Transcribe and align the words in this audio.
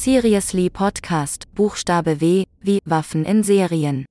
Seriously 0.00 0.70
Podcast, 0.70 1.52
Buchstabe 1.56 2.20
W, 2.20 2.44
wie 2.60 2.78
Waffen 2.84 3.24
in 3.24 3.42
Serien. 3.42 4.04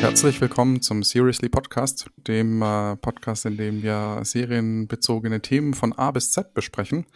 Herzlich 0.00 0.40
willkommen 0.40 0.80
zum 0.82 1.02
Seriously 1.02 1.48
Podcast, 1.48 2.08
dem 2.28 2.62
äh, 2.62 2.94
Podcast, 2.96 3.44
in 3.44 3.56
dem 3.56 3.82
wir 3.82 4.20
serienbezogene 4.22 5.42
Themen 5.42 5.74
von 5.74 5.92
A 5.92 6.12
bis 6.12 6.30
Z 6.30 6.54
besprechen. 6.54 7.06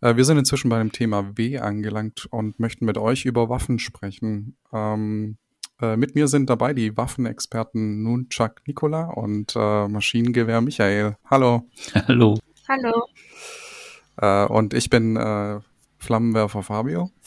Äh, 0.00 0.16
wir 0.16 0.24
sind 0.24 0.38
inzwischen 0.38 0.68
bei 0.68 0.78
dem 0.78 0.92
Thema 0.92 1.36
W 1.36 1.58
angelangt 1.58 2.26
und 2.30 2.58
möchten 2.60 2.84
mit 2.84 2.98
euch 2.98 3.24
über 3.24 3.48
Waffen 3.48 3.78
sprechen. 3.78 4.56
Ähm, 4.72 5.38
äh, 5.80 5.96
mit 5.96 6.14
mir 6.14 6.28
sind 6.28 6.48
dabei 6.48 6.72
die 6.72 6.96
Waffenexperten 6.96 8.02
Nunchak 8.02 8.62
Nikola 8.66 9.10
und 9.10 9.54
äh, 9.56 9.88
Maschinengewehr 9.88 10.60
Michael. 10.60 11.16
Hallo. 11.26 11.68
Hallo. 11.94 12.38
Hallo. 12.68 13.06
Äh, 14.16 14.46
und 14.46 14.74
ich 14.74 14.90
bin 14.90 15.16
äh, 15.16 15.60
Flammenwerfer 15.98 16.62
Fabio. 16.62 17.10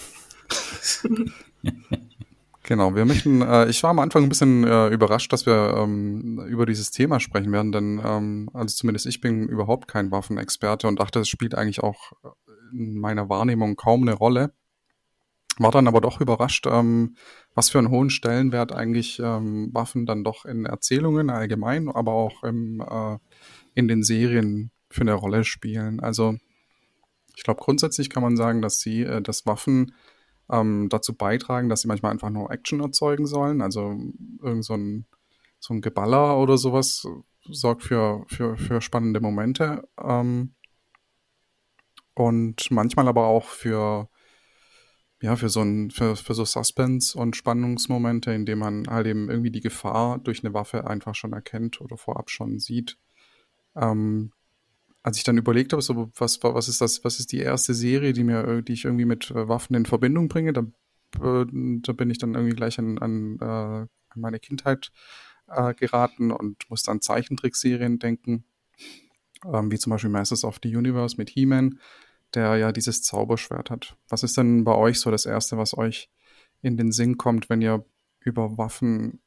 Genau, 2.69 2.93
wir 2.93 3.05
möchten, 3.05 3.41
äh, 3.41 3.67
ich 3.67 3.81
war 3.81 3.89
am 3.89 3.97
Anfang 3.97 4.21
ein 4.21 4.29
bisschen 4.29 4.63
äh, 4.63 4.89
überrascht, 4.89 5.33
dass 5.33 5.47
wir 5.47 5.73
ähm, 5.75 6.39
über 6.47 6.67
dieses 6.67 6.91
Thema 6.91 7.19
sprechen 7.19 7.51
werden, 7.51 7.71
denn 7.71 7.99
ähm, 8.05 8.47
also 8.53 8.75
zumindest 8.75 9.07
ich 9.07 9.21
bin 9.21 9.47
überhaupt 9.47 9.87
kein 9.87 10.11
Waffenexperte 10.11 10.87
und 10.87 10.99
dachte, 10.99 11.21
es 11.21 11.29
spielt 11.29 11.55
eigentlich 11.55 11.81
auch 11.81 12.11
in 12.71 12.95
meiner 12.99 13.29
Wahrnehmung 13.29 13.75
kaum 13.75 14.03
eine 14.03 14.13
Rolle. 14.13 14.53
War 15.57 15.71
dann 15.71 15.87
aber 15.87 15.99
doch 15.99 16.21
überrascht, 16.21 16.67
ähm, 16.67 17.15
was 17.53 17.69
für 17.69 17.79
einen 17.79 17.89
hohen 17.89 18.09
Stellenwert 18.09 18.71
eigentlich 18.71 19.19
ähm, 19.19 19.69
Waffen 19.73 20.05
dann 20.05 20.23
doch 20.23 20.45
in 20.45 20.65
Erzählungen 20.65 21.29
allgemein, 21.29 21.89
aber 21.89 22.13
auch 22.13 22.43
im, 22.43 22.79
äh, 22.79 23.17
in 23.75 23.89
den 23.89 24.01
Serien 24.03 24.71
für 24.89 25.01
eine 25.01 25.13
Rolle 25.13 25.43
spielen. 25.43 25.99
Also 25.99 26.37
ich 27.35 27.43
glaube, 27.43 27.61
grundsätzlich 27.61 28.09
kann 28.09 28.23
man 28.23 28.37
sagen, 28.37 28.61
dass 28.61 28.79
sie, 28.79 29.03
äh, 29.03 29.21
dass 29.21 29.45
Waffen 29.45 29.93
ähm, 30.49 30.87
dazu 30.89 31.15
beitragen, 31.15 31.69
dass 31.69 31.81
sie 31.81 31.87
manchmal 31.87 32.11
einfach 32.11 32.29
nur 32.29 32.51
Action 32.51 32.79
erzeugen 32.79 33.25
sollen. 33.25 33.61
Also 33.61 33.97
irgend 34.41 34.65
so 34.65 34.75
ein, 34.75 35.05
so 35.59 35.73
ein 35.73 35.81
Geballer 35.81 36.37
oder 36.37 36.57
sowas 36.57 37.05
sorgt 37.49 37.83
für, 37.83 38.25
für, 38.27 38.57
für 38.57 38.81
spannende 38.81 39.21
Momente. 39.21 39.87
Ähm, 40.01 40.53
und 42.19 42.69
manchmal 42.71 43.07
aber 43.07 43.27
auch 43.27 43.45
für, 43.45 44.09
ja, 45.21 45.35
für 45.35 45.49
so 45.49 45.61
ein, 45.61 45.91
für, 45.91 46.15
für 46.15 46.33
so 46.33 46.45
Suspense 46.45 47.17
und 47.17 47.35
Spannungsmomente, 47.35 48.31
in 48.31 48.45
denen 48.45 48.59
man 48.59 48.87
halt 48.87 49.07
eben 49.07 49.29
irgendwie 49.29 49.51
die 49.51 49.61
Gefahr 49.61 50.19
durch 50.19 50.43
eine 50.43 50.53
Waffe 50.53 50.87
einfach 50.87 51.15
schon 51.15 51.33
erkennt 51.33 51.81
oder 51.81 51.97
vorab 51.97 52.29
schon 52.29 52.59
sieht. 52.59 52.97
Ähm, 53.75 54.31
als 55.01 55.17
ich 55.17 55.23
dann 55.23 55.37
überlegt 55.37 55.71
habe, 55.71 55.81
so, 55.81 56.11
was, 56.17 56.43
was 56.43 56.67
ist 56.67 56.81
das, 56.81 57.03
was 57.03 57.19
ist 57.19 57.31
die 57.31 57.39
erste 57.39 57.73
Serie, 57.73 58.13
die 58.13 58.23
mir, 58.23 58.61
die 58.61 58.73
ich 58.73 58.85
irgendwie 58.85 59.05
mit 59.05 59.31
äh, 59.31 59.47
Waffen 59.47 59.75
in 59.75 59.85
Verbindung 59.85 60.27
bringe, 60.27 60.53
da, 60.53 60.61
äh, 61.21 61.45
da 61.49 61.93
bin 61.93 62.09
ich 62.09 62.17
dann 62.17 62.35
irgendwie 62.35 62.55
gleich 62.55 62.79
an, 62.79 62.97
an, 62.97 63.37
äh, 63.39 63.45
an 63.45 63.89
meine 64.21 64.39
Kindheit 64.39 64.91
äh, 65.47 65.73
geraten 65.73 66.31
und 66.31 66.69
musste 66.69 66.91
an 66.91 67.01
Zeichentrickserien 67.01 67.99
denken, 67.99 68.43
ähm, 69.45 69.71
wie 69.71 69.79
zum 69.79 69.91
Beispiel 69.91 70.09
Masters 70.09 70.43
of 70.43 70.59
the 70.61 70.75
Universe 70.75 71.15
mit 71.17 71.29
He-Man, 71.29 71.79
der 72.35 72.57
ja 72.57 72.71
dieses 72.71 73.01
Zauberschwert 73.01 73.69
hat. 73.69 73.95
Was 74.07 74.23
ist 74.23 74.37
denn 74.37 74.63
bei 74.63 74.75
euch 74.75 74.99
so 74.99 75.11
das 75.11 75.25
Erste, 75.25 75.57
was 75.57 75.77
euch 75.77 76.09
in 76.61 76.77
den 76.77 76.91
Sinn 76.91 77.17
kommt, 77.17 77.49
wenn 77.49 77.61
ihr 77.61 77.85
über 78.19 78.57
Waffen 78.57 79.21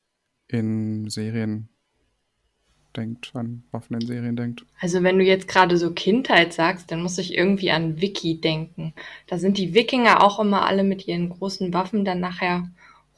in 0.48 1.08
Serien 1.08 1.68
denkt, 2.96 3.32
an 3.34 3.64
Waffen 3.70 3.94
in 4.00 4.06
Serien 4.06 4.36
denkt? 4.36 4.64
Also 4.80 5.02
wenn 5.02 5.18
du 5.18 5.24
jetzt 5.24 5.48
gerade 5.48 5.76
so 5.76 5.92
Kindheit 5.92 6.52
sagst, 6.52 6.90
dann 6.90 7.02
muss 7.02 7.18
ich 7.18 7.34
irgendwie 7.36 7.70
an 7.70 8.00
Wiki 8.00 8.40
denken. 8.40 8.94
Da 9.26 9.38
sind 9.38 9.58
die 9.58 9.74
Wikinger 9.74 10.22
auch 10.22 10.38
immer 10.38 10.66
alle 10.66 10.84
mit 10.84 11.08
ihren 11.08 11.30
großen 11.30 11.72
Waffen 11.72 12.04
dann 12.04 12.20
nachher 12.20 12.68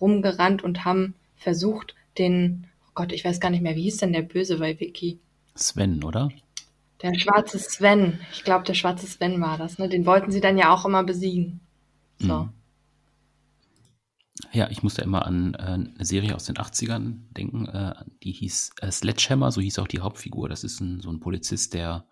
rumgerannt 0.01 0.63
und 0.63 0.85
haben 0.85 1.15
versucht, 1.37 1.95
den, 2.19 2.67
oh 2.87 2.91
Gott, 2.95 3.13
ich 3.13 3.25
weiß 3.25 3.41
gar 3.41 3.51
nicht 3.51 3.63
mehr, 3.63 3.75
wie 3.75 3.83
hieß 3.83 3.99
denn 3.99 4.13
der 4.13 4.23
Böse 4.23 4.59
bei 4.59 4.79
Wiki? 4.79 5.19
Sven, 5.57 6.03
oder? 6.03 6.31
Der 7.05 7.19
schwarze 7.19 7.59
Sven. 7.59 8.19
Ich 8.33 8.45
glaube, 8.45 8.65
der 8.65 8.73
schwarze 8.73 9.07
Sven 9.07 9.39
war 9.43 9.59
das. 9.59 9.79
Ne? 9.79 9.91
Den 9.91 10.07
wollten 10.07 10.33
sie 10.33 10.41
dann 10.41 10.57
ja 10.57 10.73
auch 10.73 10.87
immer 10.87 11.05
besiegen. 11.05 11.61
So. 12.19 12.45
Mhm. 12.45 12.53
Ja, 14.53 14.71
ich 14.71 14.83
musste 14.83 15.03
immer 15.03 15.27
an 15.27 15.53
äh, 15.55 15.63
eine 15.63 15.93
Serie 16.05 16.35
aus 16.35 16.45
den 16.45 16.57
80ern 16.57 17.19
denken, 17.37 17.67
äh, 17.67 17.95
die 18.23 18.33
hieß 18.33 18.73
äh, 18.81 18.91
Sledgehammer, 18.91 19.53
so 19.53 19.61
hieß 19.61 19.81
auch 19.81 19.87
die 19.87 20.01
Hauptfigur. 20.01 20.49
Das 20.49 20.65
ist 20.65 20.81
ein, 20.81 21.01
so 21.03 21.11
ein 21.11 21.21
Polizist, 21.21 21.75
der 21.75 22.07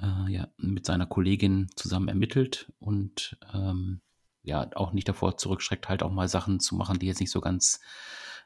äh, 0.00 0.30
ja, 0.30 0.46
mit 0.58 0.86
seiner 0.86 1.06
Kollegin 1.06 1.66
zusammen 1.74 2.06
ermittelt 2.06 2.72
und 2.78 3.36
ähm, 3.52 4.00
ja 4.44 4.70
auch 4.76 4.92
nicht 4.92 5.08
davor 5.08 5.38
zurückschreckt, 5.38 5.88
halt 5.88 6.04
auch 6.04 6.12
mal 6.12 6.28
Sachen 6.28 6.60
zu 6.60 6.76
machen, 6.76 7.00
die 7.00 7.06
jetzt 7.06 7.20
nicht 7.20 7.32
so 7.32 7.40
ganz 7.40 7.80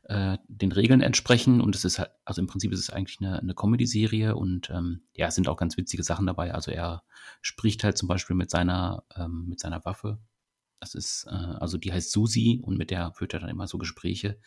äh, 0.08 0.38
den 0.48 0.72
Regeln 0.72 1.00
entsprechen. 1.00 1.60
Und 1.60 1.76
es 1.76 1.84
ist 1.84 1.98
halt, 1.98 2.10
also 2.24 2.40
im 2.40 2.46
Prinzip 2.48 2.72
ist 2.72 2.80
es 2.80 2.90
eigentlich 2.90 3.20
eine, 3.20 3.38
eine 3.38 3.54
Comedy-Serie 3.54 4.34
und 4.34 4.70
ähm, 4.70 5.02
ja, 5.14 5.28
es 5.28 5.34
sind 5.34 5.48
auch 5.48 5.56
ganz 5.56 5.76
witzige 5.76 6.02
Sachen 6.02 6.26
dabei. 6.26 6.52
Also 6.54 6.70
er 6.70 7.04
spricht 7.40 7.84
halt 7.84 7.96
zum 7.96 8.08
Beispiel 8.08 8.36
mit 8.36 8.50
seiner, 8.50 9.04
ähm, 9.16 9.46
mit 9.48 9.60
seiner 9.60 9.84
Waffe. 9.84 10.18
Das 10.80 10.94
ist, 10.94 11.26
äh, 11.30 11.34
also 11.34 11.78
die 11.78 11.92
heißt 11.92 12.10
Susi 12.10 12.60
und 12.62 12.78
mit 12.78 12.90
der 12.90 13.12
führt 13.12 13.34
er 13.34 13.40
dann 13.40 13.50
immer 13.50 13.66
so 13.66 13.78
Gespräche. 13.78 14.38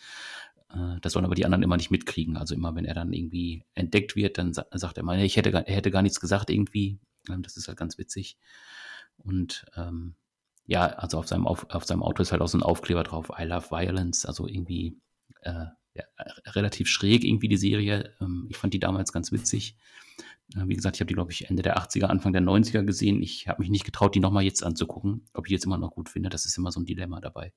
Äh, 0.69 0.99
das 1.01 1.13
sollen 1.13 1.25
aber 1.25 1.35
die 1.35 1.45
anderen 1.45 1.63
immer 1.63 1.77
nicht 1.77 1.91
mitkriegen. 1.91 2.37
Also 2.37 2.55
immer, 2.55 2.75
wenn 2.75 2.85
er 2.85 2.93
dann 2.93 3.13
irgendwie 3.13 3.63
entdeckt 3.75 4.15
wird, 4.15 4.37
dann 4.37 4.53
sa 4.53 4.65
sagt 4.71 4.97
er 4.97 5.03
mal, 5.03 5.19
ich 5.21 5.35
hätte, 5.37 5.51
gar- 5.51 5.67
er 5.67 5.75
hätte 5.75 5.91
gar 5.91 6.01
nichts 6.01 6.19
gesagt 6.19 6.49
irgendwie. 6.49 6.99
Ähm, 7.29 7.43
das 7.43 7.57
ist 7.57 7.67
halt 7.67 7.77
ganz 7.77 7.97
witzig. 7.97 8.37
Und 9.17 9.65
ähm, 9.75 10.15
ja, 10.65 10.85
also 10.87 11.17
auf 11.19 11.27
seinem, 11.27 11.47
auf, 11.47 11.69
auf 11.69 11.85
seinem 11.85 12.03
Auto 12.03 12.21
ist 12.23 12.31
halt 12.31 12.41
auch 12.41 12.47
so 12.47 12.57
ein 12.57 12.63
Aufkleber 12.63 13.03
drauf, 13.03 13.31
I 13.37 13.43
love 13.43 13.69
violence, 13.69 14.25
also 14.25 14.47
irgendwie 14.47 14.97
äh, 15.41 15.65
ja, 15.93 16.05
relativ 16.47 16.87
schräg 16.87 17.23
irgendwie 17.23 17.49
die 17.49 17.57
Serie. 17.57 18.13
Ähm, 18.21 18.47
ich 18.49 18.57
fand 18.57 18.73
die 18.73 18.79
damals 18.79 19.11
ganz 19.11 19.31
witzig. 19.31 19.75
Äh, 20.55 20.67
wie 20.67 20.75
gesagt, 20.75 20.95
ich 20.95 21.01
habe 21.01 21.07
die, 21.07 21.13
glaube 21.13 21.31
ich, 21.31 21.49
Ende 21.49 21.63
der 21.63 21.77
80er, 21.77 22.05
Anfang 22.05 22.33
der 22.33 22.41
90er 22.41 22.83
gesehen. 22.83 23.21
Ich 23.21 23.47
habe 23.47 23.61
mich 23.61 23.69
nicht 23.69 23.85
getraut, 23.85 24.15
die 24.15 24.19
nochmal 24.19 24.43
jetzt 24.43 24.63
anzugucken, 24.63 25.27
ob 25.33 25.47
ich 25.47 25.51
jetzt 25.51 25.65
immer 25.65 25.77
noch 25.77 25.91
gut 25.91 26.09
finde. 26.09 26.29
Das 26.29 26.45
ist 26.45 26.57
immer 26.57 26.71
so 26.71 26.79
ein 26.79 26.85
Dilemma 26.85 27.19
dabei, 27.19 27.53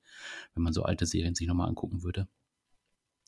wenn 0.54 0.62
man 0.62 0.72
so 0.72 0.82
alte 0.82 1.06
Serien 1.06 1.34
sich 1.34 1.46
nochmal 1.46 1.68
angucken 1.68 2.02
würde. 2.02 2.28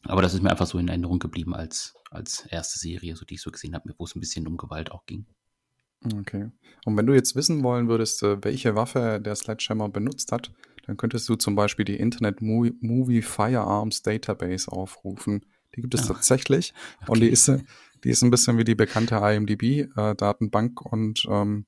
Aber 0.05 0.23
das 0.23 0.35
ist 0.35 0.43
mir 0.43 0.51
einfach 0.51 0.67
so 0.67 0.79
in 0.79 0.89
Erinnerung 0.89 1.19
geblieben 1.19 1.55
als, 1.55 1.95
als 2.11 2.47
erste 2.47 2.79
Serie, 2.79 3.17
so 3.17 3.25
die 3.25 3.35
ich 3.35 3.43
so 3.43 3.51
gesehen 3.51 3.75
habe, 3.75 3.93
wo 3.99 4.05
es 4.05 4.15
ein 4.15 4.21
bisschen 4.21 4.47
um 4.47 4.57
Gewalt 4.57 4.93
auch 4.93 5.07
ging. 5.07 5.27
Okay. 6.15 6.51
Und 6.85 6.97
wenn 6.97 7.07
du 7.07 7.15
jetzt 7.15 7.35
wissen 7.35 7.63
wollen 7.65 7.89
würdest, 7.89 8.23
äh, 8.23 8.43
welche 8.45 8.77
Waffe 8.77 9.21
der 9.21 9.35
Sledgehammer 9.35 9.89
benutzt 9.89 10.31
hat, 10.31 10.53
dann 10.87 10.97
könntest 10.97 11.29
du 11.29 11.37
zum 11.37 11.55
Beispiel 11.55 11.85
die 11.85 11.97
Internet 11.97 12.41
Movie, 12.43 12.75
Movie 12.81 13.23
Firearms 13.23 14.03
Database 14.03 14.71
aufrufen. 14.71 15.45
Die 15.75 15.81
gibt 15.83 15.95
es 15.95 16.05
Ah. 16.05 16.15
tatsächlich 16.15 16.73
und 17.07 17.21
die 17.21 17.29
ist, 17.29 17.49
äh, 17.49 17.59
die 18.05 18.11
ist 18.11 18.23
ein 18.23 18.31
bisschen 18.31 18.57
wie 18.59 18.65
die 18.65 18.75
bekannte 18.75 19.17
IMDb-Datenbank 19.17 20.81
und 20.81 21.27
ähm, 21.29 21.67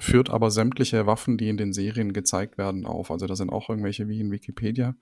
führt 0.00 0.30
aber 0.30 0.50
sämtliche 0.50 1.06
Waffen, 1.06 1.36
die 1.36 1.48
in 1.48 1.56
den 1.56 1.72
Serien 1.72 2.12
gezeigt 2.12 2.56
werden, 2.58 2.86
auf. 2.86 3.10
Also 3.10 3.26
da 3.26 3.36
sind 3.36 3.50
auch 3.50 3.68
irgendwelche 3.68 4.08
wie 4.08 4.20
in 4.20 4.30
Wikipedia, 4.30 4.94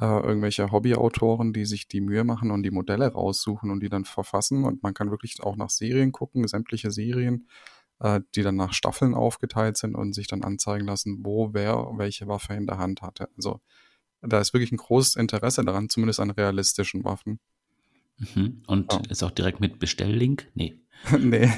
äh, 0.00 0.04
irgendwelche 0.04 0.70
Hobbyautoren, 0.70 1.52
die 1.52 1.64
sich 1.64 1.88
die 1.88 2.00
Mühe 2.00 2.24
machen 2.24 2.50
und 2.50 2.62
die 2.62 2.70
Modelle 2.70 3.08
raussuchen 3.12 3.70
und 3.70 3.82
die 3.82 3.88
dann 3.88 4.04
verfassen. 4.04 4.64
Und 4.64 4.82
man 4.82 4.94
kann 4.94 5.10
wirklich 5.10 5.42
auch 5.42 5.56
nach 5.56 5.70
Serien 5.70 6.12
gucken, 6.12 6.46
sämtliche 6.46 6.90
Serien, 6.92 7.48
äh, 8.02 8.20
die 8.34 8.42
dann 8.42 8.56
nach 8.56 8.72
Staffeln 8.72 9.14
aufgeteilt 9.14 9.76
sind 9.76 9.94
und 9.94 10.12
sich 10.12 10.26
dann 10.26 10.42
anzeigen 10.42 10.86
lassen, 10.86 11.20
wo 11.22 11.54
wer 11.54 11.74
welche 11.96 12.26
Waffe 12.26 12.54
in 12.54 12.66
der 12.66 12.78
Hand 12.78 13.00
hatte. 13.02 13.28
Also 13.36 13.60
da 14.20 14.40
ist 14.40 14.52
wirklich 14.52 14.72
ein 14.72 14.76
großes 14.76 15.16
Interesse 15.16 15.64
daran, 15.64 15.88
zumindest 15.88 16.20
an 16.20 16.30
realistischen 16.30 17.04
Waffen. 17.04 17.38
Mhm. 18.18 18.62
Und 18.66 18.92
Ja. 18.92 19.00
ist 19.08 19.22
auch 19.22 19.30
direkt 19.30 19.60
mit 19.60 19.78
Bestelllink? 19.78 20.48
Nee. 20.54 20.76
nee. 21.18 21.50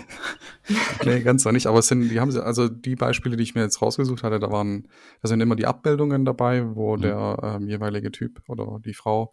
nee, 1.04 1.20
ganz 1.20 1.42
so 1.42 1.50
nicht. 1.50 1.66
Aber 1.66 1.78
es 1.80 1.88
sind, 1.88 2.08
die 2.08 2.20
haben 2.20 2.30
sie, 2.30 2.42
also 2.42 2.68
die 2.68 2.96
Beispiele, 2.96 3.36
die 3.36 3.42
ich 3.42 3.54
mir 3.54 3.60
jetzt 3.62 3.82
rausgesucht 3.82 4.22
hatte, 4.22 4.38
da 4.38 4.50
waren, 4.50 4.88
da 5.20 5.28
sind 5.28 5.40
immer 5.40 5.56
die 5.56 5.66
Abbildungen 5.66 6.24
dabei, 6.24 6.74
wo 6.74 6.96
Mhm. 6.96 7.02
der 7.02 7.38
ähm, 7.42 7.68
jeweilige 7.68 8.10
Typ 8.10 8.42
oder 8.48 8.80
die 8.84 8.94
Frau 8.94 9.32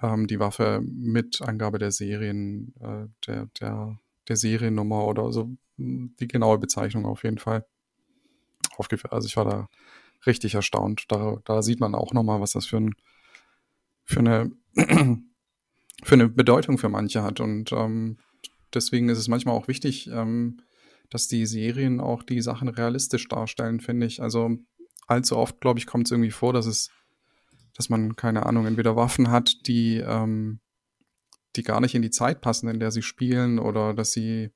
ähm, 0.00 0.26
die 0.26 0.38
Waffe 0.40 0.80
mit 0.84 1.42
Angabe 1.42 1.78
der 1.78 1.92
Serien, 1.92 2.74
äh, 2.80 3.06
der, 3.26 3.46
der, 3.60 3.98
der 4.28 4.36
Seriennummer 4.36 5.06
oder 5.06 5.32
so, 5.32 5.50
die 6.20 6.28
genaue 6.28 6.58
Bezeichnung 6.58 7.06
auf 7.06 7.24
jeden 7.24 7.38
Fall. 7.38 7.66
Also 9.10 9.26
ich 9.26 9.36
war 9.36 9.44
da 9.44 9.68
richtig 10.26 10.54
erstaunt. 10.54 11.04
Da, 11.08 11.36
da 11.44 11.62
sieht 11.62 11.80
man 11.80 11.94
auch 11.94 12.12
nochmal, 12.12 12.40
was 12.40 12.52
das 12.52 12.66
für, 12.66 12.78
ein, 12.78 12.94
für 14.04 14.20
eine 14.20 14.50
für 16.02 16.14
eine 16.14 16.28
Bedeutung 16.28 16.78
für 16.78 16.88
manche 16.88 17.22
hat. 17.22 17.40
Und 17.40 17.72
ähm, 17.72 18.18
deswegen 18.74 19.08
ist 19.08 19.18
es 19.18 19.28
manchmal 19.28 19.54
auch 19.54 19.68
wichtig, 19.68 20.08
ähm, 20.08 20.60
dass 21.10 21.28
die 21.28 21.46
Serien 21.46 22.00
auch 22.00 22.22
die 22.22 22.40
Sachen 22.40 22.68
realistisch 22.68 23.28
darstellen, 23.28 23.80
finde 23.80 24.06
ich. 24.06 24.22
Also 24.22 24.56
allzu 25.06 25.36
oft, 25.36 25.60
glaube 25.60 25.78
ich, 25.78 25.86
kommt 25.86 26.06
es 26.06 26.10
irgendwie 26.10 26.30
vor, 26.30 26.52
dass 26.52 26.66
es, 26.66 26.90
dass 27.74 27.88
man, 27.88 28.16
keine 28.16 28.46
Ahnung, 28.46 28.66
entweder 28.66 28.96
Waffen 28.96 29.30
hat, 29.30 29.66
die, 29.66 29.98
ähm, 29.98 30.60
die 31.54 31.62
gar 31.62 31.80
nicht 31.80 31.94
in 31.94 32.02
die 32.02 32.10
Zeit 32.10 32.40
passen, 32.40 32.68
in 32.68 32.80
der 32.80 32.90
sie 32.90 33.02
spielen, 33.02 33.58
oder 33.58 33.94
dass 33.94 34.12
sie 34.12 34.50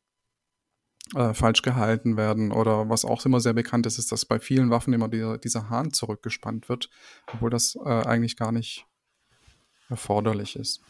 äh, 1.14 1.34
falsch 1.34 1.62
gehalten 1.62 2.16
werden. 2.16 2.52
Oder 2.52 2.88
was 2.88 3.04
auch 3.04 3.24
immer 3.24 3.40
sehr 3.40 3.52
bekannt 3.52 3.86
ist, 3.86 3.98
ist, 3.98 4.10
dass 4.12 4.24
bei 4.24 4.40
vielen 4.40 4.70
Waffen 4.70 4.92
immer 4.92 5.08
dieser, 5.08 5.38
dieser 5.38 5.70
Hahn 5.70 5.92
zurückgespannt 5.92 6.68
wird, 6.68 6.90
obwohl 7.32 7.50
das 7.50 7.76
äh, 7.84 7.88
eigentlich 7.88 8.36
gar 8.36 8.52
nicht 8.52 8.86
erforderlich 9.88 10.56
ist. 10.56 10.80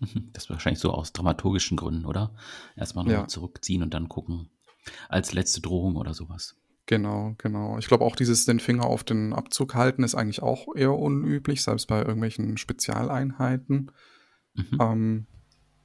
Mhm. 0.00 0.30
Das 0.32 0.44
ist 0.44 0.50
wahrscheinlich 0.50 0.80
so 0.80 0.92
aus 0.92 1.12
dramaturgischen 1.12 1.76
Gründen, 1.76 2.06
oder? 2.06 2.34
Erstmal 2.76 3.04
noch 3.04 3.12
Ja. 3.12 3.28
zurückziehen 3.28 3.82
und 3.82 3.94
dann 3.94 4.08
gucken. 4.08 4.50
Als 5.08 5.32
letzte 5.32 5.60
Drohung 5.60 5.96
oder 5.96 6.14
sowas. 6.14 6.56
Genau, 6.86 7.34
genau. 7.38 7.78
Ich 7.78 7.86
glaube 7.86 8.04
auch 8.04 8.16
dieses 8.16 8.46
den 8.46 8.58
Finger 8.58 8.84
auf 8.84 9.04
den 9.04 9.32
Abzug 9.32 9.74
halten 9.74 10.02
ist 10.02 10.16
eigentlich 10.16 10.42
auch 10.42 10.74
eher 10.74 10.98
unüblich, 10.98 11.62
selbst 11.62 11.86
bei 11.86 11.98
irgendwelchen 11.98 12.56
Spezialeinheiten. 12.56 13.92
Mhm. 14.54 14.78
Ähm, 14.80 15.26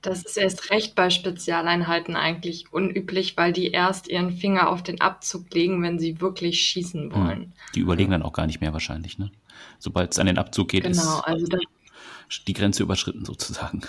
Das 0.05 0.23
ist 0.23 0.37
erst 0.37 0.69
recht 0.69 0.93
bei 0.93 1.09
Spezialeinheiten 1.09 2.15
eigentlich 2.15 2.71
unüblich, 2.71 3.37
weil 3.37 3.51
die 3.51 3.71
erst 3.71 4.07
ihren 4.07 4.31
Finger 4.31 4.69
auf 4.69 4.83
den 4.83 5.01
Abzug 5.01 5.51
legen, 5.51 5.81
wenn 5.81 5.97
sie 5.97 6.21
wirklich 6.21 6.59
schießen 6.59 7.11
wollen. 7.11 7.53
Die 7.73 7.79
überlegen 7.79 8.11
dann 8.11 8.21
auch 8.21 8.33
gar 8.33 8.45
nicht 8.45 8.61
mehr 8.61 8.71
wahrscheinlich, 8.71 9.17
ne? 9.17 9.31
Sobald 9.79 10.11
es 10.11 10.19
an 10.19 10.27
den 10.27 10.37
Abzug 10.37 10.67
geht, 10.67 10.83
Genau, 10.83 11.21
also 11.21 11.47
ist 12.29 12.47
die 12.47 12.53
Grenze 12.53 12.83
überschritten 12.83 13.25
sozusagen. 13.25 13.81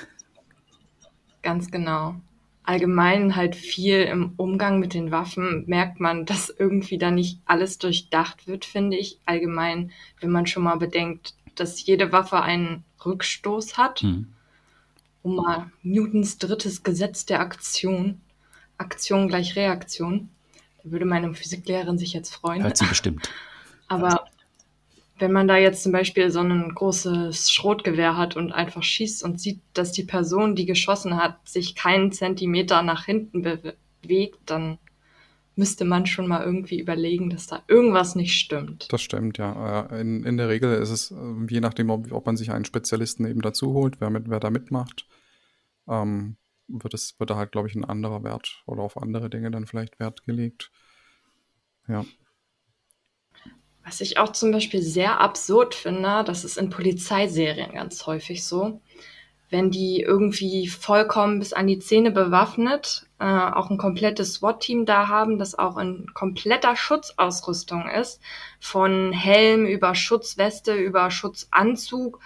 ganz 1.43 1.71
genau. 1.71 2.17
Allgemein 2.63 3.37
halt 3.37 3.55
viel 3.55 4.01
im 4.03 4.33
Umgang 4.37 4.81
mit 4.81 4.95
den 4.95 5.11
Waffen 5.11 5.65
merkt 5.67 6.01
man, 6.01 6.25
dass 6.25 6.49
irgendwie 6.49 6.97
da 6.97 7.11
nicht 7.11 7.41
alles 7.45 7.77
durchdacht 7.79 8.49
wird, 8.49 8.65
finde 8.65 8.97
ich. 8.97 9.21
Allgemein, 9.27 9.93
wenn 10.21 10.31
man 10.31 10.47
schon 10.47 10.65
mal 10.65 10.77
bedenkt, 10.77 11.35
dass 11.55 11.85
jede 11.85 12.11
Waffe 12.11 12.41
einen 12.41 12.85
Rückstoß 13.05 13.77
hat. 13.77 14.01
Hm. 14.01 14.33
Um 15.27 15.35
mal 15.35 15.73
Newtons 15.83 16.39
drittes 16.39 16.85
Gesetz 16.85 17.27
der 17.27 17.41
Aktion, 17.41 18.21
Aktion 18.79 19.27
gleich 19.27 19.57
Reaktion. 19.57 20.29
Da 20.85 20.93
würde 20.93 21.05
meine 21.05 21.35
Physiklehrerin 21.35 21.99
sich 21.99 22.13
jetzt 22.13 22.33
freuen. 22.33 22.63
Hört 22.63 22.77
sie 22.77 22.87
bestimmt. 22.87 23.29
Aber 23.89 24.27
wenn 25.19 25.33
man 25.33 25.49
da 25.49 25.57
jetzt 25.57 25.83
zum 25.83 25.91
Beispiel 25.91 26.31
so 26.31 26.41
ein 26.41 26.73
großes 26.73 27.51
Schrotgewehr 27.51 28.17
hat 28.17 28.37
und 28.37 28.53
einfach 28.53 28.85
schießt 28.85 29.25
und 29.25 29.41
sieht, 29.41 29.61
dass 29.75 29.91
die 29.91 30.05
Person, 30.05 30.55
die 30.55 30.67
geschossen 30.67 31.17
hat, 31.17 31.49
sich 31.49 31.75
keinen 31.75 32.13
Zentimeter 32.13 32.83
nach 32.83 33.05
hinten 33.07 33.43
bewegt, 33.43 34.39
dann 34.47 34.79
müsste 35.57 35.87
man 35.87 36.07
schon 36.07 36.29
mal 36.29 36.45
irgendwie 36.45 36.79
überlegen, 36.79 37.31
dass 37.31 37.47
da 37.47 37.63
irgendwas 37.67 38.15
nicht 38.15 38.39
stimmt. 38.39 38.93
das 38.93 39.01
stimmt, 39.01 39.39
ja. 39.39 39.87
In, 39.87 40.23
in 40.23 40.37
der 40.37 40.49
Regel 40.49 40.75
ist 40.75 40.91
es, 40.91 41.11
äh, 41.11 41.17
je 41.49 41.61
nachdem, 41.61 41.91
ob, 41.91 42.13
ob 42.13 42.27
man 42.27 42.37
sich 42.37 42.53
einen 42.53 42.67
Spezialisten 42.67 43.27
eben 43.27 43.41
dazu 43.41 43.73
holt, 43.73 44.01
wer, 44.01 44.11
mit, 44.11 44.29
wer 44.29 44.39
da 44.39 44.51
mitmacht, 44.51 45.07
ähm, 45.89 46.37
wird, 46.69 46.95
es, 46.95 47.19
wird 47.19 47.31
da 47.31 47.37
halt, 47.37 47.53
glaube 47.53 47.69
ich, 47.69 47.75
ein 47.75 47.85
anderer 47.85 48.23
Wert 48.25 48.63
oder 48.67 48.83
auf 48.83 49.01
andere 49.01 49.31
Dinge 49.31 49.51
dann 49.51 49.67
vielleicht 49.67 49.99
Wert 50.01 50.25
gelegt. 50.25 50.71
Ja. 51.89 52.05
Was 53.85 54.01
ich 54.01 54.19
auch 54.19 54.33
zum 54.33 54.51
Beispiel 54.51 54.83
sehr 54.83 55.21
absurd 55.21 55.75
finde, 55.75 56.25
das 56.25 56.45
ist 56.45 56.59
in 56.59 56.71
Polizeiserien 56.71 57.73
ganz 57.73 58.05
häufig 58.07 58.45
so, 58.45 58.81
wenn 59.49 59.71
die 59.71 60.01
irgendwie 60.01 60.67
vollkommen 60.67 61.39
bis 61.39 61.53
an 61.53 61.69
die 61.69 61.79
Zähne 61.79 62.11
bewaffnet, 62.11 63.07
äh, 63.21 63.25
auch 63.25 63.71
ein 63.71 63.79
komplettes 63.79 64.35
SWAT-Team 64.35 64.87
da 64.87 65.07
haben, 65.07 65.39
das 65.39 65.57
auch 65.57 65.79
in 65.79 66.07
kompletter 66.15 66.75
Schutzausrüstung 66.75 67.89
ist, 67.89 68.21
von 68.59 69.13
Helm 69.13 69.67
über 69.67 69.95
Schutzweste, 69.95 70.75
über 70.75 71.13
Schutzanzug, 71.13 72.19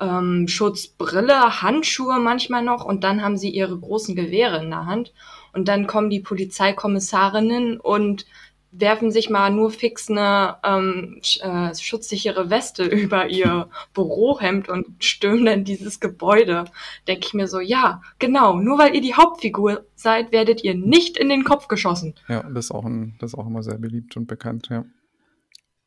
ähm, 0.00 0.48
Schutzbrille, 0.48 1.62
Handschuhe 1.62 2.18
manchmal 2.18 2.62
noch 2.62 2.84
und 2.84 3.04
dann 3.04 3.22
haben 3.22 3.36
sie 3.36 3.50
ihre 3.50 3.78
großen 3.78 4.16
Gewehre 4.16 4.62
in 4.62 4.70
der 4.70 4.86
Hand 4.86 5.12
und 5.52 5.68
dann 5.68 5.86
kommen 5.86 6.10
die 6.10 6.20
Polizeikommissarinnen 6.20 7.80
und 7.80 8.26
werfen 8.72 9.10
sich 9.10 9.30
mal 9.30 9.50
nur 9.50 9.70
fix 9.70 10.08
eine 10.10 10.56
ähm, 10.62 11.20
äh, 11.40 11.74
schutzsichere 11.74 12.50
Weste 12.50 12.84
über 12.84 13.28
ihr 13.28 13.68
Bürohemd 13.94 14.68
und 14.68 14.86
stürmen 15.00 15.44
dann 15.44 15.64
dieses 15.64 16.00
Gebäude. 16.00 16.64
Denke 17.08 17.26
ich 17.26 17.34
mir 17.34 17.48
so, 17.48 17.60
ja, 17.60 18.00
genau, 18.18 18.58
nur 18.58 18.78
weil 18.78 18.94
ihr 18.94 19.00
die 19.00 19.14
Hauptfigur 19.14 19.84
seid, 19.94 20.32
werdet 20.32 20.62
ihr 20.62 20.74
nicht 20.74 21.16
in 21.16 21.28
den 21.28 21.44
Kopf 21.44 21.68
geschossen. 21.68 22.14
Ja, 22.28 22.42
das 22.42 22.66
ist 22.66 22.70
auch, 22.70 22.84
ein, 22.84 23.16
das 23.18 23.32
ist 23.32 23.38
auch 23.38 23.46
immer 23.46 23.62
sehr 23.62 23.78
beliebt 23.78 24.16
und 24.16 24.26
bekannt, 24.26 24.68
ja. 24.70 24.84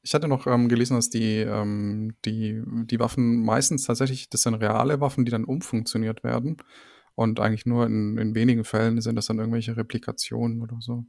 Ich 0.05 0.13
hatte 0.13 0.27
noch 0.27 0.47
ähm, 0.47 0.67
gelesen, 0.67 0.95
dass 0.95 1.09
die, 1.09 1.37
ähm, 1.37 2.15
die, 2.25 2.61
die 2.65 2.99
Waffen 2.99 3.43
meistens 3.43 3.85
tatsächlich, 3.85 4.29
das 4.29 4.41
sind 4.41 4.55
reale 4.55 4.99
Waffen, 4.99 5.23
die 5.23 5.31
dann 5.31 5.45
umfunktioniert 5.45 6.23
werden. 6.23 6.57
Und 7.15 7.39
eigentlich 7.39 7.65
nur 7.65 7.85
in, 7.85 8.17
in 8.17 8.35
wenigen 8.35 8.65
Fällen 8.65 8.99
sind 8.99 9.15
das 9.15 9.27
dann 9.27 9.39
irgendwelche 9.39 9.77
Replikationen 9.77 10.61
oder 10.61 10.77
so. 10.81 11.05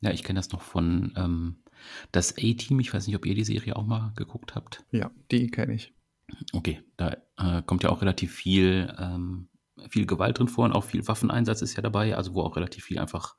Ja, 0.00 0.12
ich 0.12 0.22
kenne 0.22 0.38
das 0.38 0.50
noch 0.50 0.62
von 0.62 1.12
ähm, 1.16 1.62
das 2.10 2.38
A-Team. 2.38 2.80
Ich 2.80 2.94
weiß 2.94 3.06
nicht, 3.06 3.16
ob 3.16 3.26
ihr 3.26 3.34
die 3.34 3.44
Serie 3.44 3.76
auch 3.76 3.84
mal 3.84 4.12
geguckt 4.16 4.54
habt. 4.54 4.82
Ja, 4.92 5.10
die 5.30 5.50
kenne 5.50 5.74
ich. 5.74 5.94
Okay, 6.54 6.80
da 6.96 7.16
äh, 7.36 7.62
kommt 7.66 7.82
ja 7.82 7.90
auch 7.90 8.00
relativ 8.00 8.32
viel, 8.32 8.94
ähm, 8.98 9.48
viel 9.90 10.06
Gewalt 10.06 10.38
drin 10.38 10.48
vor 10.48 10.64
und 10.64 10.72
auch 10.72 10.84
viel 10.84 11.06
Waffeneinsatz 11.06 11.60
ist 11.60 11.76
ja 11.76 11.82
dabei, 11.82 12.16
also 12.16 12.34
wo 12.34 12.42
auch 12.42 12.56
relativ 12.56 12.84
viel 12.84 12.98
einfach 12.98 13.36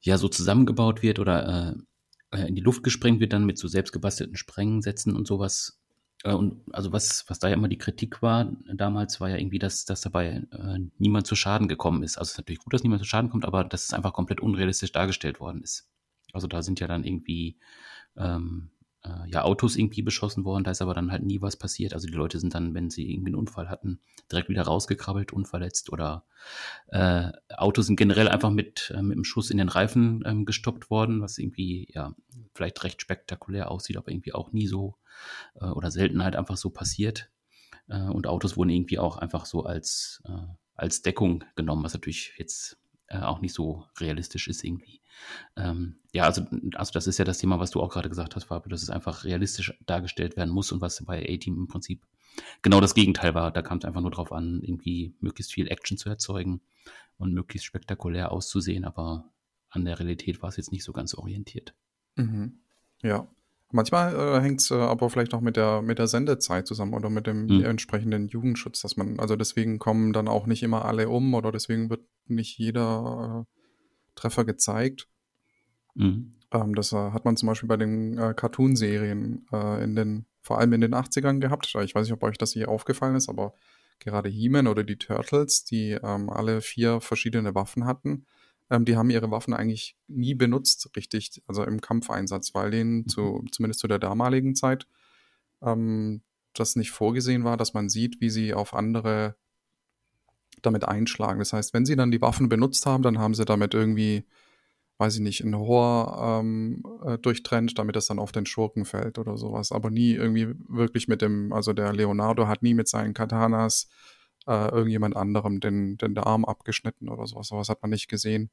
ja 0.00 0.18
so 0.18 0.28
zusammengebaut 0.28 1.02
wird 1.02 1.18
oder 1.18 1.74
äh, 1.74 1.74
äh, 1.74 1.82
in 2.44 2.54
die 2.54 2.62
Luft 2.62 2.82
gesprengt 2.82 3.20
wird, 3.20 3.32
dann 3.32 3.46
mit 3.46 3.58
so 3.58 3.68
selbstgebastelten 3.68 4.36
Sprengsätzen 4.36 5.14
und 5.14 5.26
sowas. 5.26 5.80
Äh, 6.24 6.34
und 6.34 6.62
also 6.72 6.92
was, 6.92 7.24
was 7.28 7.38
da 7.38 7.48
ja 7.48 7.54
immer 7.54 7.68
die 7.68 7.78
Kritik 7.78 8.22
war 8.22 8.52
damals, 8.74 9.20
war 9.20 9.30
ja 9.30 9.36
irgendwie, 9.36 9.58
dass, 9.58 9.84
dass 9.84 10.00
dabei 10.00 10.42
äh, 10.50 10.78
niemand 10.98 11.26
zu 11.26 11.36
Schaden 11.36 11.68
gekommen 11.68 12.02
ist. 12.02 12.18
Also 12.18 12.28
es 12.28 12.32
ist 12.32 12.38
natürlich 12.38 12.60
gut, 12.60 12.74
dass 12.74 12.82
niemand 12.82 13.02
zu 13.02 13.08
Schaden 13.08 13.30
kommt, 13.30 13.44
aber 13.44 13.64
dass 13.64 13.84
es 13.84 13.92
einfach 13.92 14.12
komplett 14.12 14.40
unrealistisch 14.40 14.92
dargestellt 14.92 15.40
worden 15.40 15.62
ist. 15.62 15.88
Also 16.32 16.46
da 16.46 16.62
sind 16.62 16.80
ja 16.80 16.86
dann 16.86 17.04
irgendwie 17.04 17.58
ähm, 18.16 18.70
äh, 19.06 19.30
ja, 19.30 19.42
Autos 19.42 19.76
irgendwie 19.76 20.02
beschossen 20.02 20.44
worden, 20.44 20.64
da 20.64 20.70
ist 20.70 20.82
aber 20.82 20.94
dann 20.94 21.12
halt 21.12 21.22
nie 21.22 21.40
was 21.40 21.56
passiert. 21.56 21.94
Also 21.94 22.06
die 22.06 22.14
Leute 22.14 22.40
sind 22.40 22.54
dann, 22.54 22.74
wenn 22.74 22.90
sie 22.90 23.12
irgendwie 23.12 23.28
einen 23.28 23.36
Unfall 23.36 23.68
hatten, 23.68 24.00
direkt 24.30 24.48
wieder 24.48 24.62
rausgekrabbelt, 24.62 25.32
unverletzt 25.32 25.92
oder 25.92 26.24
äh, 26.88 27.30
Autos 27.56 27.86
sind 27.86 27.96
generell 27.96 28.28
einfach 28.28 28.50
mit, 28.50 28.92
äh, 28.94 29.02
mit 29.02 29.16
einem 29.16 29.24
Schuss 29.24 29.50
in 29.50 29.58
den 29.58 29.68
Reifen 29.68 30.22
ähm, 30.26 30.44
gestoppt 30.44 30.90
worden, 30.90 31.20
was 31.20 31.38
irgendwie 31.38 31.88
ja 31.92 32.14
vielleicht 32.54 32.82
recht 32.84 33.00
spektakulär 33.00 33.70
aussieht, 33.70 33.96
aber 33.96 34.10
irgendwie 34.10 34.34
auch 34.34 34.52
nie 34.52 34.66
so 34.66 34.96
äh, 35.60 35.66
oder 35.66 35.90
selten 35.90 36.22
halt 36.22 36.36
einfach 36.36 36.56
so 36.56 36.70
passiert. 36.70 37.30
Äh, 37.88 38.00
und 38.00 38.26
Autos 38.26 38.56
wurden 38.56 38.70
irgendwie 38.70 38.98
auch 38.98 39.18
einfach 39.18 39.46
so 39.46 39.64
als, 39.64 40.22
äh, 40.26 40.46
als 40.74 41.02
Deckung 41.02 41.44
genommen, 41.54 41.84
was 41.84 41.94
natürlich 41.94 42.32
jetzt 42.38 42.78
äh, 43.08 43.18
auch 43.18 43.40
nicht 43.40 43.54
so 43.54 43.84
realistisch 44.00 44.48
ist 44.48 44.64
irgendwie. 44.64 45.00
Ähm, 45.56 45.96
ja, 46.12 46.24
also, 46.24 46.42
also 46.74 46.92
das 46.92 47.06
ist 47.06 47.18
ja 47.18 47.24
das 47.24 47.38
Thema, 47.38 47.58
was 47.58 47.70
du 47.70 47.80
auch 47.80 47.90
gerade 47.90 48.08
gesagt 48.08 48.36
hast, 48.36 48.44
Fabio, 48.44 48.68
dass 48.68 48.82
es 48.82 48.90
einfach 48.90 49.24
realistisch 49.24 49.72
dargestellt 49.86 50.36
werden 50.36 50.52
muss 50.52 50.72
und 50.72 50.80
was 50.80 51.04
bei 51.04 51.22
A-Team 51.22 51.56
im 51.56 51.68
Prinzip 51.68 52.06
genau 52.62 52.80
das 52.80 52.94
Gegenteil 52.94 53.34
war. 53.34 53.50
Da 53.50 53.62
kam 53.62 53.78
es 53.78 53.84
einfach 53.84 54.00
nur 54.00 54.10
darauf 54.10 54.32
an, 54.32 54.60
irgendwie 54.62 55.14
möglichst 55.20 55.52
viel 55.52 55.68
Action 55.68 55.96
zu 55.98 56.08
erzeugen 56.08 56.60
und 57.18 57.32
möglichst 57.32 57.66
spektakulär 57.66 58.32
auszusehen, 58.32 58.84
aber 58.84 59.30
an 59.70 59.84
der 59.84 59.98
Realität 59.98 60.42
war 60.42 60.48
es 60.48 60.56
jetzt 60.56 60.72
nicht 60.72 60.84
so 60.84 60.92
ganz 60.92 61.14
orientiert. 61.14 61.74
Mhm. 62.16 62.60
Ja. 63.02 63.28
Manchmal 63.72 64.14
äh, 64.14 64.40
hängt 64.40 64.60
es 64.60 64.70
äh, 64.70 64.74
aber 64.74 65.10
vielleicht 65.10 65.34
auch 65.34 65.40
mit 65.40 65.56
der, 65.56 65.82
mit 65.82 65.98
der 65.98 66.06
Sendezeit 66.06 66.68
zusammen 66.68 66.94
oder 66.94 67.10
mit 67.10 67.26
dem 67.26 67.46
Mhm. 67.46 67.64
entsprechenden 67.64 68.28
Jugendschutz, 68.28 68.80
dass 68.80 68.96
man, 68.96 69.18
also 69.18 69.34
deswegen 69.34 69.78
kommen 69.80 70.12
dann 70.12 70.28
auch 70.28 70.46
nicht 70.46 70.62
immer 70.62 70.84
alle 70.84 71.08
um 71.08 71.34
oder 71.34 71.50
deswegen 71.50 71.90
wird 71.90 72.06
nicht 72.26 72.58
jeder 72.58 73.44
äh, 73.44 73.55
Treffer 74.16 74.44
gezeigt. 74.44 75.08
Mhm. 75.94 76.34
Ähm, 76.52 76.74
das 76.74 76.92
äh, 76.92 77.10
hat 77.12 77.24
man 77.24 77.36
zum 77.36 77.46
Beispiel 77.46 77.68
bei 77.68 77.76
den 77.76 78.18
äh, 78.18 78.34
Cartoon-Serien 78.34 79.46
äh, 79.52 79.84
in 79.84 79.94
den, 79.94 80.26
vor 80.42 80.58
allem 80.58 80.72
in 80.72 80.80
den 80.80 80.94
80ern 80.94 81.38
gehabt. 81.38 81.66
Ich 81.66 81.94
weiß 81.94 82.06
nicht, 82.06 82.12
ob 82.12 82.22
euch 82.22 82.38
das 82.38 82.52
hier 82.52 82.68
aufgefallen 82.68 83.16
ist, 83.16 83.28
aber 83.28 83.54
gerade 83.98 84.28
He-Man 84.28 84.66
oder 84.66 84.84
die 84.84 84.98
Turtles, 84.98 85.64
die 85.64 85.92
ähm, 85.92 86.28
alle 86.30 86.60
vier 86.60 87.00
verschiedene 87.00 87.54
Waffen 87.54 87.86
hatten, 87.86 88.26
ähm, 88.70 88.84
die 88.84 88.96
haben 88.96 89.10
ihre 89.10 89.30
Waffen 89.30 89.54
eigentlich 89.54 89.96
nie 90.08 90.34
benutzt, 90.34 90.90
richtig, 90.96 91.42
also 91.46 91.64
im 91.64 91.80
Kampfeinsatz, 91.80 92.54
weil 92.54 92.70
denen 92.70 93.08
zu, 93.08 93.44
zumindest 93.50 93.80
zu 93.80 93.88
der 93.88 93.98
damaligen 93.98 94.54
Zeit 94.54 94.86
ähm, 95.62 96.22
das 96.52 96.76
nicht 96.76 96.90
vorgesehen 96.90 97.44
war, 97.44 97.56
dass 97.56 97.74
man 97.74 97.88
sieht, 97.88 98.20
wie 98.20 98.30
sie 98.30 98.54
auf 98.54 98.74
andere 98.74 99.36
damit 100.66 100.86
einschlagen. 100.86 101.38
Das 101.38 101.52
heißt, 101.52 101.72
wenn 101.72 101.86
sie 101.86 101.96
dann 101.96 102.10
die 102.10 102.20
Waffen 102.20 102.48
benutzt 102.48 102.86
haben, 102.86 103.02
dann 103.02 103.18
haben 103.18 103.34
sie 103.34 103.44
damit 103.44 103.74
irgendwie, 103.74 104.24
weiß 104.98 105.14
ich 105.14 105.20
nicht, 105.20 105.40
ein 105.42 105.54
Rohr 105.54 106.40
ähm, 106.40 106.82
äh, 107.04 107.18
durchtrennt, 107.18 107.78
damit 107.78 107.96
es 107.96 108.06
dann 108.06 108.18
auf 108.18 108.32
den 108.32 108.46
Schurken 108.46 108.84
fällt 108.84 109.18
oder 109.18 109.36
sowas. 109.36 109.72
Aber 109.72 109.90
nie 109.90 110.12
irgendwie 110.12 110.54
wirklich 110.68 111.08
mit 111.08 111.22
dem, 111.22 111.52
also 111.52 111.72
der 111.72 111.92
Leonardo 111.92 112.48
hat 112.48 112.62
nie 112.62 112.74
mit 112.74 112.88
seinen 112.88 113.14
Katanas 113.14 113.88
äh, 114.46 114.70
irgendjemand 114.70 115.16
anderem 115.16 115.60
den, 115.60 115.96
den 115.98 116.18
Arm 116.18 116.44
abgeschnitten 116.44 117.08
oder 117.08 117.26
sowas. 117.26 117.48
Sowas 117.48 117.68
hat 117.68 117.82
man 117.82 117.90
nicht 117.90 118.08
gesehen. 118.08 118.50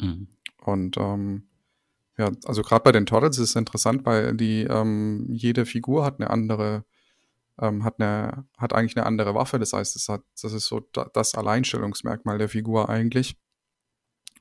Mhm. 0.00 0.28
Und 0.64 0.96
ähm, 0.96 1.48
ja, 2.18 2.30
also 2.44 2.62
gerade 2.62 2.82
bei 2.82 2.92
den 2.92 3.06
Turtles 3.06 3.38
ist 3.38 3.50
es 3.50 3.56
interessant, 3.56 4.06
weil 4.06 4.34
die 4.36 4.62
ähm, 4.62 5.26
jede 5.30 5.66
Figur 5.66 6.04
hat 6.04 6.18
eine 6.18 6.30
andere, 6.30 6.84
ähm, 7.60 7.84
hat 7.84 8.00
eine, 8.00 8.46
hat 8.56 8.72
eigentlich 8.72 8.96
eine 8.96 9.06
andere 9.06 9.34
Waffe. 9.34 9.58
Das 9.58 9.72
heißt, 9.72 9.96
es 9.96 10.08
hat, 10.08 10.22
das 10.40 10.52
ist 10.52 10.66
so 10.66 10.80
da, 10.92 11.10
das 11.12 11.34
Alleinstellungsmerkmal 11.34 12.38
der 12.38 12.48
Figur 12.48 12.88
eigentlich. 12.88 13.36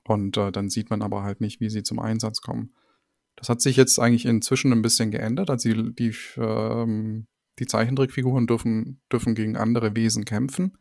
Und 0.08 0.38
äh, 0.38 0.52
dann 0.52 0.70
sieht 0.70 0.90
man 0.90 1.02
aber 1.02 1.24
halt 1.24 1.42
nicht, 1.42 1.60
wie 1.60 1.70
sie 1.70 1.84
zum 1.84 2.00
Einsatz 2.00 2.42
kommen. 2.42 2.74
Das 3.36 3.50
hat 3.50 3.62
sich 3.62 3.76
jetzt 3.76 4.00
eigentlich 4.00 4.26
inzwischen 4.26 4.72
ein 4.72 4.82
bisschen 4.82 5.12
geändert. 5.12 5.50
Also 5.50 5.70
die, 5.70 5.96
die, 5.96 6.16
ähm, 6.38 7.28
die 7.60 7.66
Zeichentrickfiguren 7.66 8.48
dürfen, 8.48 9.02
dürfen 9.12 9.36
gegen 9.36 9.58
andere 9.58 9.96
Wesen 9.96 10.26
kämpfen. 10.26 10.78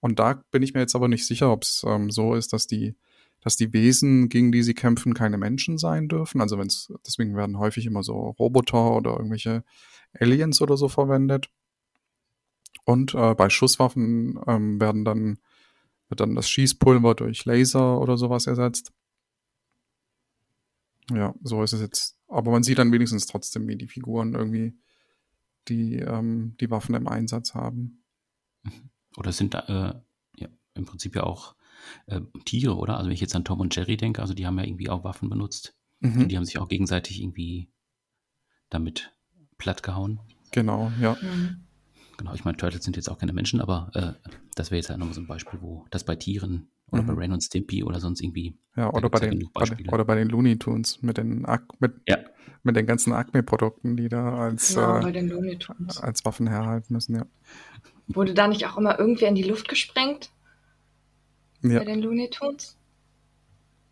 Und 0.00 0.18
da 0.18 0.42
bin 0.50 0.62
ich 0.62 0.74
mir 0.74 0.80
jetzt 0.80 0.96
aber 0.96 1.08
nicht 1.08 1.26
sicher, 1.26 1.52
ob 1.52 1.62
es 1.62 1.84
ähm, 1.86 2.10
so 2.10 2.34
ist, 2.34 2.52
dass 2.52 2.66
die, 2.66 2.96
dass 3.40 3.56
die 3.56 3.72
Wesen, 3.72 4.28
gegen 4.28 4.50
die 4.50 4.62
sie 4.62 4.74
kämpfen, 4.74 5.14
keine 5.14 5.38
Menschen 5.38 5.78
sein 5.78 6.08
dürfen. 6.08 6.40
Also 6.40 6.58
wenn 6.58 6.66
es, 6.66 6.92
deswegen 7.06 7.36
werden 7.36 7.58
häufig 7.58 7.86
immer 7.86 8.02
so 8.02 8.30
Roboter 8.30 8.96
oder 8.96 9.12
irgendwelche 9.12 9.62
Aliens 10.18 10.60
oder 10.60 10.76
so 10.76 10.88
verwendet. 10.88 11.50
Und 12.84 13.14
äh, 13.14 13.34
bei 13.34 13.48
Schusswaffen 13.48 14.40
ähm, 14.46 14.80
werden 14.80 15.04
dann, 15.04 15.38
wird 16.08 16.20
dann 16.20 16.34
das 16.34 16.48
Schießpulver 16.48 17.14
durch 17.14 17.44
Laser 17.44 18.00
oder 18.00 18.16
sowas 18.16 18.46
ersetzt. 18.46 18.92
Ja, 21.10 21.34
so 21.42 21.62
ist 21.62 21.72
es 21.72 21.80
jetzt. 21.80 22.16
Aber 22.28 22.50
man 22.50 22.62
sieht 22.62 22.78
dann 22.78 22.92
wenigstens 22.92 23.26
trotzdem, 23.26 23.68
wie 23.68 23.76
die 23.76 23.88
Figuren 23.88 24.34
irgendwie 24.34 24.74
die, 25.68 25.96
ähm, 25.96 26.56
die 26.60 26.70
Waffen 26.70 26.94
im 26.94 27.06
Einsatz 27.06 27.54
haben. 27.54 28.04
Oder 29.16 29.30
es 29.30 29.36
sind 29.36 29.54
äh, 29.54 29.94
ja, 30.36 30.48
im 30.74 30.86
Prinzip 30.86 31.14
ja 31.14 31.24
auch 31.24 31.54
äh, 32.06 32.20
Tiere, 32.44 32.76
oder? 32.76 32.96
Also 32.96 33.06
wenn 33.08 33.14
ich 33.14 33.20
jetzt 33.20 33.36
an 33.36 33.44
Tom 33.44 33.60
und 33.60 33.74
Jerry 33.74 33.96
denke, 33.96 34.22
also 34.22 34.34
die 34.34 34.46
haben 34.46 34.58
ja 34.58 34.64
irgendwie 34.64 34.88
auch 34.88 35.04
Waffen 35.04 35.28
benutzt. 35.28 35.76
Mhm. 36.00 36.22
Und 36.22 36.28
die 36.28 36.36
haben 36.36 36.44
sich 36.44 36.58
auch 36.58 36.68
gegenseitig 36.68 37.20
irgendwie 37.20 37.70
damit 38.70 39.14
platt 39.58 39.82
gehauen. 39.82 40.20
Genau, 40.50 40.90
ja. 41.00 41.16
Mhm. 41.20 41.64
Genau, 42.22 42.34
ich 42.34 42.44
meine, 42.44 42.56
Turtles 42.56 42.84
sind 42.84 42.94
jetzt 42.94 43.10
auch 43.10 43.18
keine 43.18 43.32
Menschen, 43.32 43.60
aber 43.60 43.90
äh, 43.94 44.28
das 44.54 44.70
wäre 44.70 44.78
jetzt 44.78 44.90
halt 44.90 45.00
nochmal 45.00 45.14
so 45.14 45.20
ein 45.20 45.26
Beispiel, 45.26 45.60
wo 45.60 45.86
das 45.90 46.04
bei 46.04 46.14
Tieren 46.14 46.68
oder 46.92 47.02
Mhm. 47.02 47.06
bei 47.08 47.12
Ren 47.14 47.32
und 47.32 47.40
Stimpy 47.40 47.82
oder 47.82 47.98
sonst 47.98 48.20
irgendwie. 48.20 48.56
Ja, 48.76 48.92
oder 48.92 49.10
bei, 49.10 49.18
ja 49.18 49.30
den, 49.32 49.48
bei, 49.52 49.64
oder 49.92 50.04
bei 50.04 50.14
den 50.14 50.28
Looney 50.28 50.56
Tunes 50.56 51.02
mit 51.02 51.18
den, 51.18 51.44
Ak 51.46 51.64
mit, 51.80 51.94
Ja, 52.06 52.18
mit 52.62 52.76
den 52.76 52.86
ganzen 52.86 53.12
Acme-Produkten, 53.12 53.96
die 53.96 54.08
da 54.08 54.38
als, 54.38 54.72
bei 54.76 55.08
äh, 55.08 55.12
den 55.12 55.30
Looney 55.30 55.58
Tunes. 55.58 55.98
als 55.98 56.24
Waffen 56.24 56.46
herhalten 56.46 56.94
müssen, 56.94 57.16
ja. 57.16 57.26
Wurde 58.06 58.34
da 58.34 58.46
nicht 58.46 58.64
auch 58.68 58.78
immer 58.78 59.00
irgendwie 59.00 59.24
in 59.24 59.34
die 59.34 59.42
Luft 59.42 59.68
gesprengt 59.68 60.30
Ja, 61.62 61.80
bei 61.80 61.84
den 61.84 62.02
Looney 62.02 62.30
Tunes? 62.30 62.76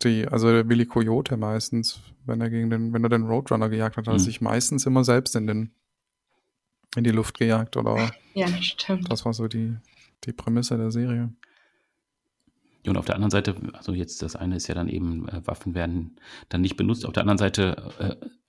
die, 0.03 0.25
also 0.25 0.49
der 0.49 0.69
Willy 0.69 0.85
Coyote 0.85 1.35
meistens, 1.35 1.99
wenn 2.25 2.39
er 2.39 2.49
gegen 2.49 2.69
den, 2.69 2.93
wenn 2.93 3.03
er 3.03 3.09
den 3.09 3.23
Roadrunner 3.23 3.67
gejagt 3.67 3.97
hat, 3.97 4.07
hat 4.07 4.13
er 4.13 4.19
Mhm. 4.19 4.19
sich 4.19 4.39
meistens 4.39 4.85
immer 4.85 5.03
selbst 5.03 5.35
in 5.35 5.47
den, 5.47 5.75
in 6.95 7.03
die 7.03 7.11
Luft 7.11 7.37
gejagt 7.37 7.77
oder 7.77 8.11
Ja, 8.33 8.47
das 8.49 8.65
stimmt. 8.65 9.11
das 9.11 9.25
war 9.25 9.33
so 9.33 9.47
die, 9.47 9.75
die 10.25 10.31
Prämisse 10.33 10.77
der 10.77 10.91
Serie. 10.91 11.33
und 12.87 12.97
auf 12.97 13.05
der 13.05 13.15
anderen 13.15 13.31
Seite, 13.31 13.55
also 13.73 13.93
jetzt 13.93 14.21
das 14.21 14.35
eine 14.35 14.55
ist 14.55 14.67
ja 14.67 14.75
dann 14.75 14.87
eben, 14.87 15.27
äh, 15.27 15.45
Waffen 15.45 15.75
werden 15.75 16.19
dann 16.49 16.61
nicht 16.61 16.77
benutzt. 16.77 17.05
Auf 17.05 17.13
der 17.13 17.21
anderen 17.21 17.37
Seite 17.37 17.91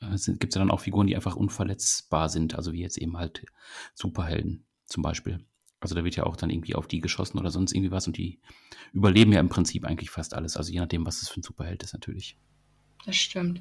äh, 0.00 0.16
gibt 0.38 0.52
es 0.52 0.54
ja 0.54 0.60
dann 0.60 0.70
auch 0.70 0.80
Figuren, 0.80 1.06
die 1.06 1.16
einfach 1.16 1.36
unverletzbar 1.36 2.28
sind, 2.28 2.54
also 2.54 2.72
wie 2.72 2.80
jetzt 2.80 2.96
eben 2.98 3.16
halt 3.18 3.44
Superhelden 3.94 4.64
zum 4.86 5.02
Beispiel. 5.02 5.44
Also 5.80 5.94
da 5.96 6.04
wird 6.04 6.14
ja 6.16 6.24
auch 6.24 6.36
dann 6.36 6.50
irgendwie 6.50 6.76
auf 6.76 6.86
die 6.86 7.00
geschossen 7.00 7.38
oder 7.38 7.50
sonst 7.50 7.72
irgendwie 7.74 7.90
was 7.90 8.06
und 8.06 8.16
die 8.16 8.38
überleben 8.92 9.32
ja 9.32 9.40
im 9.40 9.48
Prinzip 9.48 9.84
eigentlich 9.84 10.10
fast 10.10 10.32
alles. 10.34 10.56
Also 10.56 10.72
je 10.72 10.78
nachdem, 10.78 11.04
was 11.04 11.22
es 11.22 11.28
für 11.28 11.40
ein 11.40 11.42
Superheld 11.42 11.82
ist 11.82 11.92
natürlich. 11.92 12.36
Das 13.04 13.16
stimmt. 13.16 13.60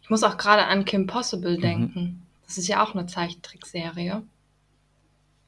Ich 0.00 0.08
muss 0.10 0.22
auch 0.22 0.36
gerade 0.36 0.64
an 0.66 0.84
Kim 0.84 1.06
Possible 1.08 1.56
Mhm. 1.56 1.60
denken. 1.62 2.22
Das 2.46 2.56
ist 2.56 2.68
ja 2.68 2.84
auch 2.84 2.94
eine 2.94 3.06
Zeichentrickserie. 3.06 4.22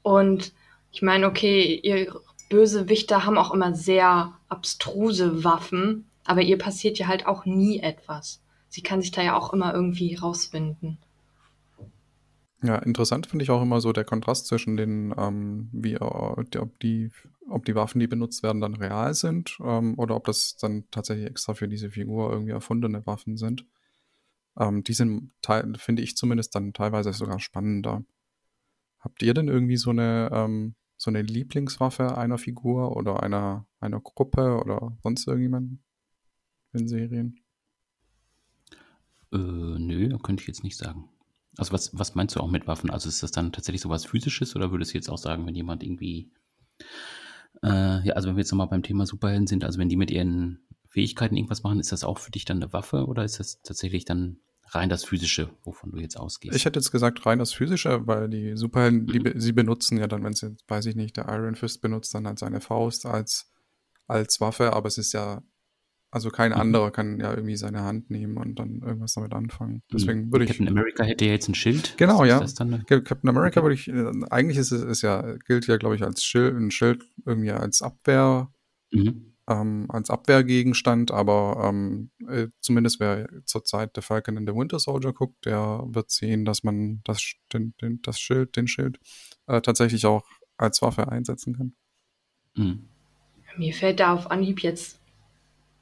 Und 0.09 0.53
ich 0.91 1.03
meine, 1.03 1.27
okay, 1.27 1.79
ihr 1.83 2.11
Bösewichter 2.49 3.27
haben 3.27 3.37
auch 3.37 3.53
immer 3.53 3.75
sehr 3.75 4.33
abstruse 4.47 5.43
Waffen, 5.43 6.09
aber 6.25 6.41
ihr 6.41 6.57
passiert 6.57 6.97
ja 6.97 7.05
halt 7.05 7.27
auch 7.27 7.45
nie 7.45 7.79
etwas. 7.79 8.41
Sie 8.69 8.81
kann 8.81 9.01
sich 9.01 9.11
da 9.11 9.21
ja 9.21 9.37
auch 9.37 9.53
immer 9.53 9.71
irgendwie 9.71 10.15
rauswinden. 10.15 10.97
Ja, 12.63 12.77
interessant 12.77 13.27
finde 13.27 13.43
ich 13.43 13.51
auch 13.51 13.61
immer 13.61 13.81
so 13.81 13.93
der 13.93 14.03
Kontrast 14.03 14.47
zwischen 14.47 14.77
den, 14.77 15.13
ähm, 15.15 15.69
wie, 15.73 15.93
äh, 15.93 15.99
ob 15.99 16.79
die, 16.79 17.11
ob 17.47 17.65
die 17.65 17.75
Waffen, 17.75 17.99
die 17.99 18.07
benutzt 18.07 18.41
werden, 18.41 18.61
dann 18.61 18.73
real 18.73 19.13
sind, 19.13 19.59
ähm, 19.63 19.93
oder 19.99 20.15
ob 20.15 20.25
das 20.25 20.57
dann 20.57 20.85
tatsächlich 20.89 21.27
extra 21.27 21.53
für 21.53 21.67
diese 21.67 21.91
Figur 21.91 22.31
irgendwie 22.31 22.53
erfundene 22.53 23.05
Waffen 23.05 23.37
sind. 23.37 23.63
Ähm, 24.57 24.83
die 24.83 24.93
sind, 24.93 25.33
finde 25.77 26.01
ich 26.01 26.17
zumindest 26.17 26.55
dann 26.55 26.73
teilweise 26.73 27.13
sogar 27.13 27.39
spannender. 27.39 28.03
Habt 28.99 29.21
ihr 29.23 29.33
denn 29.33 29.47
irgendwie 29.47 29.77
so 29.77 29.91
eine, 29.91 30.29
ähm, 30.31 30.75
so 30.97 31.09
eine 31.09 31.21
Lieblingswaffe 31.21 32.17
einer 32.17 32.37
Figur 32.37 32.95
oder 32.97 33.23
einer, 33.23 33.65
einer 33.79 34.01
Gruppe 34.01 34.59
oder 34.59 34.97
sonst 35.01 35.27
irgendjemanden 35.27 35.83
in 36.73 36.87
Serien? 36.87 37.39
Äh, 39.31 39.37
nö, 39.37 40.17
könnte 40.19 40.41
ich 40.41 40.47
jetzt 40.47 40.63
nicht 40.63 40.77
sagen. 40.77 41.09
Also 41.57 41.73
was, 41.73 41.97
was 41.97 42.15
meinst 42.15 42.35
du 42.35 42.39
auch 42.39 42.49
mit 42.49 42.67
Waffen? 42.67 42.89
Also 42.89 43.09
ist 43.09 43.23
das 43.23 43.31
dann 43.31 43.51
tatsächlich 43.51 43.81
sowas 43.81 44.05
physisches 44.05 44.55
oder 44.55 44.71
würdest 44.71 44.93
du 44.93 44.97
jetzt 44.97 45.09
auch 45.09 45.17
sagen, 45.17 45.45
wenn 45.45 45.55
jemand 45.55 45.83
irgendwie, 45.83 46.31
äh, 47.63 48.05
ja, 48.05 48.13
also 48.13 48.27
wenn 48.27 48.35
wir 48.35 48.41
jetzt 48.41 48.51
nochmal 48.51 48.67
beim 48.67 48.83
Thema 48.83 49.05
Superhelden 49.05 49.47
sind, 49.47 49.63
also 49.63 49.79
wenn 49.79 49.89
die 49.89 49.97
mit 49.97 50.11
ihren 50.11 50.65
Fähigkeiten 50.89 51.37
irgendwas 51.37 51.63
machen, 51.63 51.79
ist 51.79 51.91
das 51.91 52.03
auch 52.03 52.17
für 52.17 52.31
dich 52.31 52.45
dann 52.45 52.61
eine 52.61 52.73
Waffe 52.73 53.05
oder 53.05 53.23
ist 53.23 53.39
das 53.39 53.61
tatsächlich 53.61 54.05
dann 54.05 54.39
rein 54.75 54.89
das 54.89 55.03
Physische, 55.05 55.49
wovon 55.63 55.91
du 55.91 55.97
jetzt 55.99 56.17
ausgehst? 56.17 56.55
Ich 56.55 56.65
hätte 56.65 56.79
jetzt 56.79 56.91
gesagt 56.91 57.25
rein 57.25 57.39
das 57.39 57.53
Physische, 57.53 58.05
weil 58.07 58.29
die 58.29 58.55
Superhelden, 58.55 59.07
die, 59.07 59.19
be- 59.19 59.33
sie 59.35 59.51
benutzen 59.51 59.97
ja 59.97 60.07
dann, 60.07 60.23
wenn 60.23 60.33
es 60.33 60.41
jetzt, 60.41 60.63
weiß 60.67 60.85
ich 60.87 60.95
nicht, 60.95 61.17
der 61.17 61.27
Iron 61.29 61.55
Fist 61.55 61.81
benutzt, 61.81 62.13
dann 62.13 62.25
halt 62.27 62.39
seine 62.39 62.61
Faust 62.61 63.05
als, 63.05 63.51
als 64.07 64.39
Waffe, 64.41 64.73
aber 64.73 64.87
es 64.87 64.97
ist 64.97 65.13
ja, 65.13 65.41
also 66.11 66.31
kein 66.31 66.51
Mhm. 66.51 66.57
anderer 66.57 66.89
kann 66.91 67.19
ja 67.19 67.31
irgendwie 67.33 67.55
seine 67.55 67.83
Hand 67.83 68.09
nehmen 68.09 68.37
und 68.37 68.55
dann 68.57 68.81
irgendwas 68.81 69.13
damit 69.13 69.33
anfangen. 69.33 69.83
Deswegen 69.93 70.31
würde 70.31 70.45
ich, 70.45 70.51
Captain 70.51 70.67
America 70.67 71.03
hätte 71.03 71.25
ja 71.25 71.31
jetzt 71.33 71.47
ein 71.47 71.53
Schild. 71.55 71.95
Genau, 71.97 72.25
ja. 72.25 72.43
Dann 72.57 72.83
Captain 72.87 73.29
America 73.29 73.61
würde 73.61 73.75
ich, 73.75 73.87
äh, 73.87 74.11
eigentlich 74.31 74.57
ist 74.57 74.71
es 74.71 74.81
ist 74.81 75.01
ja, 75.03 75.35
gilt 75.45 75.67
ja, 75.67 75.77
glaube 75.77 75.95
ich, 75.95 76.03
als 76.03 76.23
Schild, 76.23 76.55
ein 76.55 76.71
Schild 76.71 77.03
irgendwie 77.25 77.51
als 77.51 77.83
Abwehr, 77.83 78.51
mhm. 78.91 79.33
Ähm, 79.49 79.87
als 79.89 80.09
Abwehrgegenstand, 80.09 81.11
aber 81.11 81.61
ähm, 81.65 82.11
äh, 82.27 82.47
zumindest 82.59 82.99
wer 82.99 83.27
zurzeit 83.45 83.91
The 83.95 84.01
Falcon 84.01 84.37
and 84.37 84.47
the 84.47 84.55
Winter 84.55 84.79
Soldier 84.79 85.11
guckt, 85.11 85.45
der 85.45 85.83
wird 85.87 86.11
sehen, 86.11 86.45
dass 86.45 86.63
man 86.63 87.01
das, 87.03 87.33
den, 87.51 87.73
den, 87.81 88.01
das 88.01 88.19
Schild, 88.19 88.55
den 88.55 88.67
Schild 88.67 88.99
äh, 89.47 89.61
tatsächlich 89.61 90.05
auch 90.05 90.25
als 90.57 90.81
Waffe 90.81 91.09
einsetzen 91.09 91.55
kann. 91.55 91.73
Mhm. 92.55 92.87
Mir 93.57 93.73
fällt 93.73 93.99
da 93.99 94.13
auf 94.13 94.31
Anhieb 94.31 94.61
jetzt 94.61 94.99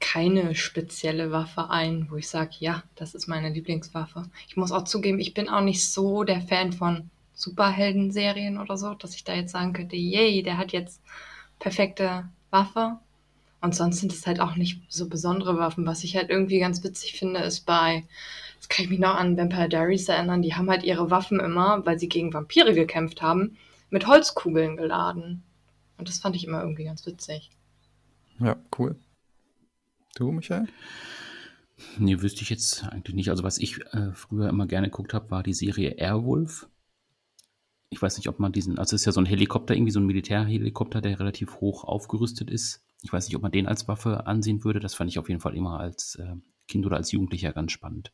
keine 0.00 0.54
spezielle 0.54 1.32
Waffe 1.32 1.70
ein, 1.70 2.08
wo 2.10 2.16
ich 2.16 2.28
sage, 2.28 2.52
ja, 2.60 2.82
das 2.94 3.14
ist 3.14 3.26
meine 3.26 3.50
Lieblingswaffe. 3.50 4.30
Ich 4.48 4.56
muss 4.56 4.72
auch 4.72 4.84
zugeben, 4.84 5.18
ich 5.18 5.34
bin 5.34 5.48
auch 5.48 5.60
nicht 5.60 5.86
so 5.88 6.24
der 6.24 6.40
Fan 6.40 6.72
von 6.72 7.10
Superhelden-Serien 7.34 8.58
oder 8.58 8.76
so, 8.76 8.94
dass 8.94 9.14
ich 9.14 9.24
da 9.24 9.34
jetzt 9.34 9.52
sagen 9.52 9.72
könnte, 9.72 9.96
yay, 9.96 10.42
der 10.42 10.56
hat 10.56 10.72
jetzt 10.72 11.00
perfekte 11.58 12.28
Waffe. 12.50 12.98
Und 13.60 13.74
sonst 13.74 13.98
sind 14.00 14.12
es 14.12 14.26
halt 14.26 14.40
auch 14.40 14.54
nicht 14.54 14.80
so 14.88 15.08
besondere 15.08 15.58
Waffen. 15.58 15.86
Was 15.86 16.04
ich 16.04 16.16
halt 16.16 16.30
irgendwie 16.30 16.60
ganz 16.60 16.84
witzig 16.84 17.18
finde, 17.18 17.40
ist 17.40 17.66
bei, 17.66 18.04
das 18.58 18.68
kann 18.68 18.84
ich 18.84 18.90
mich 18.90 19.00
noch 19.00 19.16
an 19.16 19.36
Vampire 19.36 19.68
Diaries 19.68 20.08
erinnern, 20.08 20.42
die 20.42 20.54
haben 20.54 20.70
halt 20.70 20.84
ihre 20.84 21.10
Waffen 21.10 21.40
immer, 21.40 21.84
weil 21.84 21.98
sie 21.98 22.08
gegen 22.08 22.32
Vampire 22.32 22.72
gekämpft 22.72 23.20
haben, 23.20 23.56
mit 23.90 24.06
Holzkugeln 24.06 24.76
geladen. 24.76 25.42
Und 25.96 26.08
das 26.08 26.18
fand 26.18 26.36
ich 26.36 26.46
immer 26.46 26.62
irgendwie 26.62 26.84
ganz 26.84 27.04
witzig. 27.04 27.50
Ja, 28.38 28.56
cool. 28.78 28.96
Du, 30.14 30.30
Michael? 30.30 30.68
Nee, 31.98 32.20
wüsste 32.20 32.42
ich 32.42 32.50
jetzt 32.50 32.84
eigentlich 32.84 33.14
nicht. 33.14 33.30
Also 33.30 33.44
was 33.44 33.58
ich 33.58 33.80
äh, 33.92 34.12
früher 34.12 34.48
immer 34.48 34.66
gerne 34.66 34.88
geguckt 34.88 35.14
habe, 35.14 35.30
war 35.30 35.42
die 35.42 35.54
Serie 35.54 35.96
Airwolf. 35.98 36.68
Ich 37.90 38.00
weiß 38.00 38.16
nicht, 38.16 38.28
ob 38.28 38.38
man 38.38 38.52
diesen, 38.52 38.78
also 38.78 38.94
es 38.94 39.02
ist 39.02 39.06
ja 39.06 39.12
so 39.12 39.20
ein 39.20 39.26
Helikopter, 39.26 39.74
irgendwie 39.74 39.92
so 39.92 40.00
ein 40.00 40.06
Militärhelikopter, 40.06 41.00
der 41.00 41.18
relativ 41.18 41.60
hoch 41.60 41.84
aufgerüstet 41.84 42.50
ist. 42.50 42.84
Ich 43.02 43.12
weiß 43.12 43.26
nicht, 43.26 43.36
ob 43.36 43.42
man 43.42 43.52
den 43.52 43.66
als 43.66 43.86
Waffe 43.88 44.26
ansehen 44.26 44.64
würde. 44.64 44.80
Das 44.80 44.94
fand 44.94 45.10
ich 45.10 45.18
auf 45.18 45.28
jeden 45.28 45.40
Fall 45.40 45.54
immer 45.56 45.78
als 45.80 46.16
äh, 46.16 46.34
Kind 46.66 46.84
oder 46.86 46.96
als 46.96 47.12
Jugendlicher 47.12 47.52
ganz 47.52 47.72
spannend, 47.72 48.12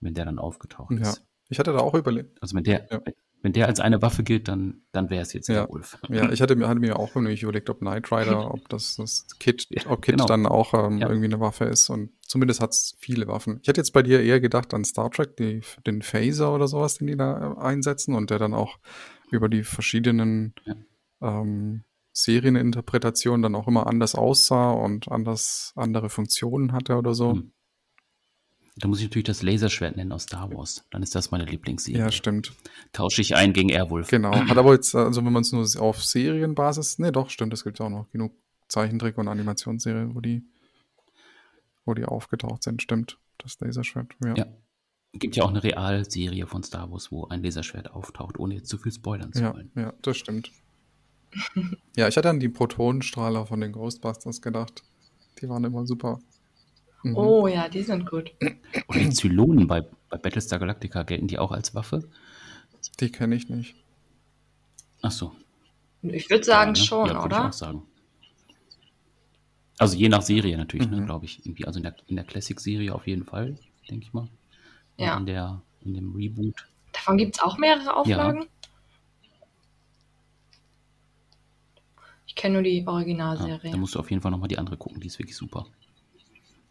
wenn 0.00 0.14
der 0.14 0.24
dann 0.24 0.38
aufgetaucht 0.38 0.92
Ja. 0.94 1.02
ist. 1.10 1.24
Ich 1.50 1.58
hatte 1.58 1.72
da 1.72 1.78
auch 1.80 1.94
überlegt. 1.94 2.42
Also 2.42 2.56
wenn 2.56 2.64
der, 2.64 2.86
Ja. 2.90 3.00
wenn 3.42 3.52
der 3.52 3.66
als 3.68 3.80
eine 3.80 4.02
Waffe 4.02 4.22
gilt, 4.22 4.48
dann, 4.48 4.82
dann 4.92 5.10
wäre 5.10 5.22
es 5.22 5.32
jetzt 5.32 5.48
Ja. 5.48 5.62
Airwolf. 5.62 5.98
Ja, 6.08 6.30
ich 6.32 6.42
hatte 6.42 6.56
mir, 6.56 6.68
hatte 6.68 6.80
mir 6.80 6.98
auch 6.98 7.14
überlegt, 7.16 7.70
ob 7.70 7.78
Knight 7.78 8.10
Rider, 8.10 8.52
ob 8.52 8.68
das, 8.68 8.96
das 8.96 9.26
Kit, 9.38 9.66
Ja, 9.70 9.82
ob 9.90 10.02
Kit 10.02 10.14
genau. 10.14 10.26
dann 10.26 10.46
auch 10.46 10.74
ähm, 10.74 11.00
irgendwie 11.00 11.24
eine 11.26 11.40
Waffe 11.40 11.64
ist 11.66 11.88
und 11.90 12.10
zumindest 12.26 12.60
hat 12.60 12.70
es 12.70 12.96
viele 12.98 13.26
Waffen. 13.28 13.58
Ich 13.62 13.68
hätte 13.68 13.80
jetzt 13.80 13.92
bei 13.92 14.02
dir 14.02 14.22
eher 14.22 14.40
gedacht 14.40 14.74
an 14.74 14.84
Star 14.84 15.10
Trek, 15.10 15.36
die, 15.36 15.60
den 15.86 16.02
Phaser 16.02 16.54
oder 16.54 16.66
sowas, 16.66 16.96
den 16.98 17.06
die 17.06 17.16
da 17.16 17.54
äh, 17.54 17.60
einsetzen 17.60 18.14
und 18.14 18.30
der 18.30 18.38
dann 18.38 18.54
auch 18.54 18.78
über 19.30 19.48
die 19.48 19.62
verschiedenen 19.62 20.54
ähm, 21.20 21.84
Serieninterpretationen 22.22 23.42
dann 23.42 23.54
auch 23.54 23.68
immer 23.68 23.86
anders 23.86 24.14
aussah 24.14 24.70
und 24.72 25.10
anders 25.10 25.72
andere 25.76 26.10
Funktionen 26.10 26.72
hatte 26.72 26.96
oder 26.96 27.14
so. 27.14 27.32
Hm. 27.32 27.52
Da 28.76 28.86
muss 28.86 28.98
ich 28.98 29.06
natürlich 29.06 29.26
das 29.26 29.42
Laserschwert 29.42 29.96
nennen 29.96 30.12
aus 30.12 30.24
Star 30.24 30.52
Wars. 30.52 30.84
Dann 30.90 31.02
ist 31.02 31.14
das 31.14 31.30
meine 31.32 31.44
Lieblingsserie. 31.44 31.98
Ja, 31.98 32.12
stimmt. 32.12 32.52
Tausche 32.92 33.20
ich 33.20 33.34
ein 33.34 33.52
gegen 33.52 33.70
Airwolf. 33.70 34.08
Genau. 34.08 34.32
Hat 34.32 34.56
aber 34.56 34.74
jetzt, 34.74 34.94
also 34.94 35.24
wenn 35.24 35.32
man 35.32 35.42
es 35.42 35.52
nur 35.52 35.66
auf 35.80 36.04
Serienbasis, 36.04 36.98
nee, 37.00 37.10
doch, 37.10 37.30
stimmt, 37.30 37.52
es 37.52 37.64
gibt 37.64 37.78
ja 37.80 37.86
auch 37.86 37.90
noch 37.90 38.08
genug 38.10 38.32
Zeichentrick- 38.68 39.18
und 39.18 39.26
Animationsserien, 39.26 40.14
wo 40.14 40.20
die, 40.20 40.44
wo 41.84 41.94
die 41.94 42.04
aufgetaucht 42.04 42.62
sind, 42.62 42.82
stimmt. 42.82 43.18
Das 43.38 43.58
Laserschwert, 43.60 44.12
ja. 44.24 44.34
Ja. 44.36 44.46
Gibt 45.12 45.36
ja 45.36 45.44
auch 45.44 45.48
eine 45.50 45.62
Realserie 45.62 46.46
von 46.46 46.62
Star 46.62 46.90
Wars, 46.90 47.10
wo 47.10 47.26
ein 47.26 47.42
Laserschwert 47.42 47.90
auftaucht, 47.92 48.38
ohne 48.38 48.54
jetzt 48.54 48.68
zu 48.68 48.78
viel 48.78 48.92
spoilern 48.92 49.32
zu 49.32 49.42
Ja, 49.42 49.54
wollen. 49.54 49.70
ja, 49.74 49.92
das 50.02 50.16
stimmt. 50.18 50.52
Ja, 51.96 52.08
ich 52.08 52.16
hatte 52.16 52.30
an 52.30 52.40
die 52.40 52.48
Protonenstrahler 52.48 53.46
von 53.46 53.60
den 53.60 53.72
Ghostbusters 53.72 54.40
gedacht. 54.42 54.82
Die 55.40 55.48
waren 55.48 55.64
immer 55.64 55.86
super. 55.86 56.18
Mhm. 57.02 57.16
Oh 57.16 57.46
ja, 57.46 57.68
die 57.68 57.82
sind 57.82 58.08
gut. 58.10 58.32
Oder 58.88 58.98
die 58.98 59.10
Zylonen 59.10 59.66
bei, 59.66 59.82
bei 60.08 60.16
Battlestar 60.18 60.58
Galactica, 60.58 61.02
gelten 61.04 61.28
die 61.28 61.38
auch 61.38 61.52
als 61.52 61.74
Waffe? 61.74 62.08
Die 63.00 63.10
kenne 63.12 63.36
ich 63.36 63.48
nicht. 63.48 63.76
Ach 65.02 65.12
so. 65.12 65.32
Ich 66.02 66.28
würde 66.30 66.44
sagen 66.44 66.74
Ja, 66.74 66.80
ne? 66.80 66.86
schon, 66.86 67.06
ja, 67.08 67.14
würde 67.22 67.34
Ich 67.34 67.38
oder? 67.38 67.48
auch 67.48 67.52
sagen. 67.52 67.82
Also 69.78 69.96
je 69.96 70.08
nach 70.08 70.22
Serie 70.22 70.56
natürlich, 70.56 70.88
ne, 70.90 71.00
Mhm. 71.00 71.06
glaube 71.06 71.24
ich. 71.26 71.44
Irgendwie, 71.46 71.64
also 71.66 71.78
in 71.78 71.84
der, 71.84 71.94
in 72.08 72.16
der 72.16 72.24
Classic-Serie 72.24 72.92
auf 72.94 73.06
jeden 73.06 73.24
Fall, 73.24 73.56
denke 73.88 74.04
ich 74.06 74.12
mal. 74.12 74.22
Und 74.22 74.30
Ja. 75.04 75.16
In, 75.18 75.26
der, 75.26 75.62
in 75.82 75.94
dem 75.94 76.14
Reboot. 76.16 76.66
Davon 76.92 77.16
gibt 77.16 77.36
es 77.36 77.42
auch 77.42 77.58
mehrere 77.58 77.94
Auflagen? 77.94 78.42
Ich 78.42 78.48
kenne 82.38 82.54
nur 82.54 82.62
die 82.62 82.78
Ja, 82.78 82.88
Originalserie. 82.88 83.70
da 83.70 83.76
musst 83.76 83.94
du 83.94 83.98
auf 83.98 84.10
jeden 84.10 84.22
Fall 84.22 84.30
nochmal 84.30 84.48
die 84.48 84.56
andere 84.58 84.78
gucken, 84.78 85.00
die 85.00 85.08
ist 85.08 85.18
wirklich 85.18 85.36
super. 85.36 85.66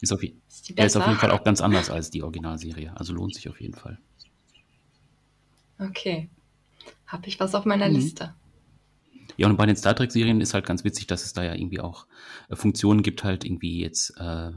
Ist 0.02 0.12
auf, 0.14 0.24
ist 0.24 0.70
die 0.70 0.74
ja, 0.76 0.86
ist 0.86 0.96
auf 0.96 1.06
jeden 1.06 1.20
Fall 1.20 1.32
auch 1.32 1.44
ganz 1.44 1.62
anders 1.62 1.90
als 1.90 2.10
die 2.10 2.24
Originalserie. 2.24 2.96
Also 2.98 3.14
lohnt 3.14 3.36
sich 3.36 3.50
auf 3.50 3.62
jeden 3.62 3.76
Fall. 3.76 4.00
Okay. 5.80 6.30
Habe 7.06 7.28
ich 7.28 7.40
was 7.40 7.54
auf 7.56 7.66
meiner 7.66 7.88
Mhm. 7.90 7.96
Liste? 7.96 8.34
Ja, 9.38 9.48
und 9.48 9.58
bei 9.58 9.66
den 9.66 9.76
Star 9.76 9.96
Trek-Serien 9.96 10.42
ist 10.42 10.54
halt 10.54 10.66
ganz 10.66 10.84
witzig, 10.84 11.08
dass 11.08 11.24
es 11.24 11.34
da 11.34 11.44
ja 11.44 11.54
irgendwie 11.54 11.80
auch 11.80 12.08
äh, 12.50 12.56
Funktionen 12.56 13.04
gibt, 13.04 13.24
halt 13.24 13.44
irgendwie 13.46 13.80
jetzt 13.82 14.16
äh, 14.20 14.52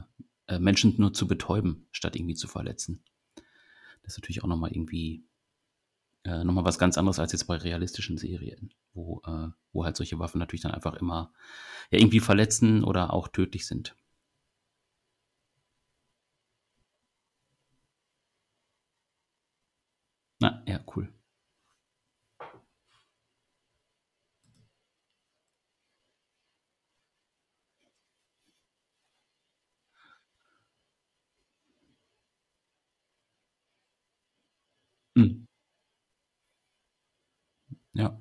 äh, 0.46 0.58
Menschen 0.58 0.94
nur 0.96 1.12
zu 1.12 1.26
betäuben, 1.26 1.86
statt 1.92 2.16
irgendwie 2.16 2.34
zu 2.34 2.48
verletzen. 2.48 3.02
Das 4.02 4.14
ist 4.14 4.18
natürlich 4.18 4.42
auch 4.42 4.48
nochmal 4.48 4.72
irgendwie 4.72 5.24
äh, 6.24 6.44
nochmal 6.44 6.64
was 6.64 6.78
ganz 6.78 6.98
anderes 6.98 7.18
als 7.18 7.32
jetzt 7.32 7.44
bei 7.46 7.56
realistischen 7.56 8.18
Serien, 8.18 8.72
wo, 8.94 9.22
äh, 9.26 9.48
wo 9.72 9.84
halt 9.84 9.96
solche 9.96 10.18
Waffen 10.18 10.38
natürlich 10.38 10.62
dann 10.62 10.72
einfach 10.72 10.94
immer 10.94 11.32
ja, 11.90 11.98
irgendwie 11.98 12.20
verletzen 12.20 12.84
oder 12.84 13.12
auch 13.12 13.28
tödlich 13.28 13.66
sind. 13.66 13.96
Na, 20.40 20.62
ja, 20.66 20.80
cool. 20.86 21.08
Hm. 35.16 35.49
Ja. 38.00 38.18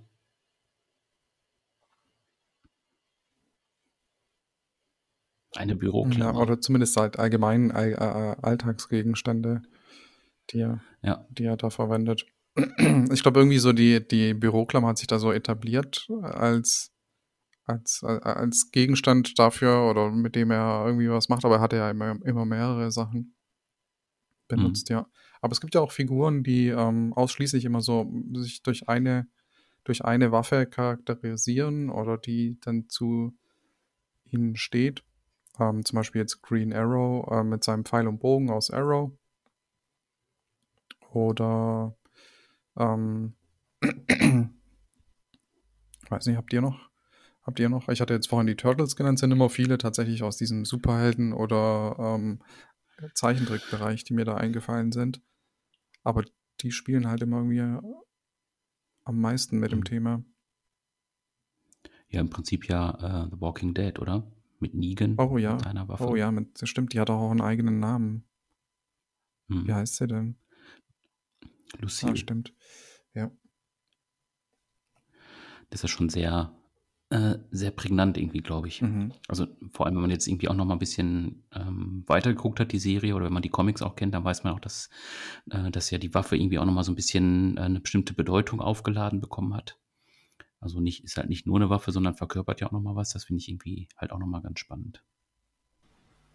Eine 5.56 5.74
Ja, 5.74 5.78
Büroklammer. 5.80 6.40
oder 6.40 6.62
zumindest 6.62 6.96
halt 6.98 7.18
allgemein 7.18 7.72
all, 7.72 7.94
äh, 7.94 8.36
Alltagsgegenstände, 8.46 9.62
die 10.52 10.60
er, 10.60 10.82
Ja. 11.02 11.26
die 11.30 11.46
er 11.46 11.58
da 11.58 11.70
verwendet. 11.70 12.26
Ich 13.14 13.24
glaube, 13.24 13.40
irgendwie 13.40 13.60
so 13.60 13.74
die, 13.74 14.06
die 14.06 14.34
Büroklammer 14.34 14.90
hat 14.90 14.98
sich 14.98 15.08
da 15.08 15.18
so 15.18 15.32
etabliert 15.32 16.08
als, 16.22 16.92
als, 17.66 18.04
äh, 18.04 18.20
als 18.22 18.70
Gegenstand 18.72 19.40
dafür 19.40 19.90
oder 19.90 20.12
mit 20.12 20.36
dem 20.36 20.52
er 20.52 20.84
irgendwie 20.86 21.10
was 21.10 21.30
macht, 21.30 21.46
aber 21.46 21.56
er 21.56 21.62
hatte 21.62 21.78
ja 21.78 21.90
immer, 21.90 22.18
immer 22.26 22.46
mehrere 22.46 22.92
Sachen 22.92 23.36
benutzt, 24.48 24.90
ja. 24.90 25.08
Aber 25.42 25.54
es 25.54 25.62
gibt 25.62 25.74
ja 25.74 25.82
auch 25.82 25.92
Figuren, 25.92 26.44
die 26.44 26.68
ähm, 26.68 27.14
ausschließlich 27.14 27.64
immer 27.66 27.82
so 27.82 28.12
sich 28.34 28.62
durch 28.62 28.90
eine, 28.90 29.28
durch 29.84 30.06
eine 30.06 30.32
Waffe 30.32 30.66
charakterisieren 30.66 31.90
oder 31.90 32.18
die 32.18 32.60
dann 32.62 32.90
zu 32.90 33.36
ihnen 34.26 34.56
steht. 34.56 35.04
Ähm, 35.60 35.84
zum 35.84 35.98
Beispiel 35.98 36.22
jetzt 36.22 36.42
Green 36.42 36.74
Arrow 36.74 37.28
äh, 37.32 37.44
mit 37.44 37.64
seinem 37.64 37.86
Pfeil 37.86 38.08
und 38.08 38.20
Bogen 38.20 38.50
aus 38.50 38.72
Arrow. 38.72 39.12
Oder 41.12 41.98
ähm, 42.78 43.36
weiß 46.10 46.26
nicht, 46.28 46.38
habt 46.38 46.54
ihr 46.54 46.62
noch? 46.62 46.90
Habt 47.44 47.60
ihr 47.60 47.70
noch? 47.70 47.90
Ich 47.90 48.00
hatte 48.02 48.14
jetzt 48.14 48.30
vorhin 48.30 48.48
die 48.48 48.56
Turtles 48.56 48.96
genannt, 48.96 49.20
sind 49.20 49.32
immer 49.32 49.50
viele 49.50 49.78
tatsächlich 49.78 50.24
aus 50.24 50.38
diesem 50.38 50.66
Superhelden- 50.66 51.34
oder 51.34 51.96
ähm, 52.00 52.44
Zeichentrickbereich, 53.14 54.04
die 54.04 54.14
mir 54.14 54.26
da 54.26 54.36
eingefallen 54.36 54.92
sind. 54.92 55.22
Aber 56.04 56.24
die 56.62 56.72
spielen 56.72 57.08
halt 57.08 57.22
immer 57.22 57.38
irgendwie 57.38 57.80
am 59.10 59.20
meisten 59.20 59.60
mit 59.60 59.72
dem 59.72 59.80
Mhm. 59.80 59.84
Thema. 59.86 60.24
Ja, 62.10 62.22
im 62.22 62.30
Prinzip 62.30 62.68
ja 62.68 63.26
äh, 63.26 63.30
The 63.30 63.42
Walking 63.42 63.74
Dead, 63.74 64.00
oder? 64.00 64.32
Mit 64.60 64.74
Negan, 64.74 65.16
Oh 65.18 65.38
ja. 65.38 65.54
mit 65.54 65.62
seiner 65.64 65.88
Waffe. 65.88 66.08
Oh 66.08 66.16
ja, 66.16 66.32
mit, 66.32 66.60
stimmt, 66.68 66.94
die 66.94 67.00
hat 67.00 67.10
auch 67.10 67.32
einen 67.32 67.42
eigenen 67.42 67.80
Namen. 67.80 68.26
Hm. 69.48 69.68
Wie 69.68 69.74
heißt 69.74 69.96
sie 69.96 70.08
denn? 70.08 70.38
Lucille. 71.80 72.14
Ah, 72.14 72.16
stimmt. 72.16 72.54
Ja. 73.14 73.32
Das 75.70 75.84
ist 75.84 75.92
schon 75.92 76.10
sehr, 76.10 76.52
äh, 77.12 77.40
sehr 77.50 77.72
prägnant 77.72 78.18
irgendwie, 78.18 78.42
glaube 78.42 78.68
ich. 78.68 78.82
Mhm. 78.82 79.14
Also 79.28 79.48
vor 79.72 79.86
allem, 79.86 79.96
wenn 79.96 80.04
man 80.04 80.12
jetzt 80.12 80.28
irgendwie 80.28 80.48
auch 80.48 80.56
noch 80.56 80.66
mal 80.66 80.76
ein 80.76 80.80
bisschen 80.80 81.44
ähm, 81.54 82.04
weitergeguckt 82.06 82.60
hat, 82.60 82.72
die 82.72 82.80
Serie, 82.80 83.16
oder 83.16 83.26
wenn 83.26 83.34
man 83.34 83.42
die 83.42 83.50
Comics 83.50 83.82
auch 83.82 83.96
kennt, 83.96 84.14
dann 84.14 84.24
weiß 84.24 84.44
man 84.44 84.54
auch, 84.54 84.60
dass, 84.60 84.90
äh, 85.50 85.72
dass 85.72 85.90
ja 85.90 85.98
die 85.98 86.14
Waffe 86.14 86.36
irgendwie 86.36 86.60
auch 86.60 86.66
noch 86.66 86.74
mal 86.74 86.84
so 86.84 86.92
ein 86.92 86.96
bisschen 86.96 87.58
äh, 87.58 87.62
eine 87.62 87.80
bestimmte 87.80 88.14
Bedeutung 88.14 88.62
aufgeladen 88.62 89.22
bekommen 89.22 89.56
hat. 89.56 89.80
Also 90.60 90.82
nicht, 90.82 91.04
ist 91.04 91.18
halt 91.18 91.30
nicht 91.30 91.48
nur 91.48 91.56
eine 91.56 91.70
Waffe, 91.70 91.92
sondern 91.92 92.16
verkörpert 92.16 92.62
ja 92.62 92.68
auch 92.68 92.74
noch 92.74 92.82
mal 92.82 92.96
was. 92.96 93.12
Das 93.12 93.24
finde 93.24 93.42
ich 93.42 93.50
irgendwie 93.50 93.88
halt 93.98 94.12
auch 94.12 94.20
noch 94.20 94.28
mal 94.28 94.42
ganz 94.42 94.60
spannend. 94.60 95.02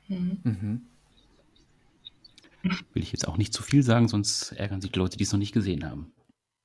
Mhm. 0.08 0.38
Mhm. 0.42 0.82
Will 2.94 3.02
ich 3.02 3.12
jetzt 3.12 3.28
auch 3.28 3.36
nicht 3.36 3.52
zu 3.52 3.62
viel 3.62 3.82
sagen, 3.82 4.08
sonst 4.08 4.52
ärgern 4.52 4.80
sich 4.80 4.90
die 4.90 4.98
Leute, 4.98 5.18
die 5.18 5.24
es 5.24 5.32
noch 5.32 5.38
nicht 5.38 5.52
gesehen 5.52 5.84
haben. 5.84 6.12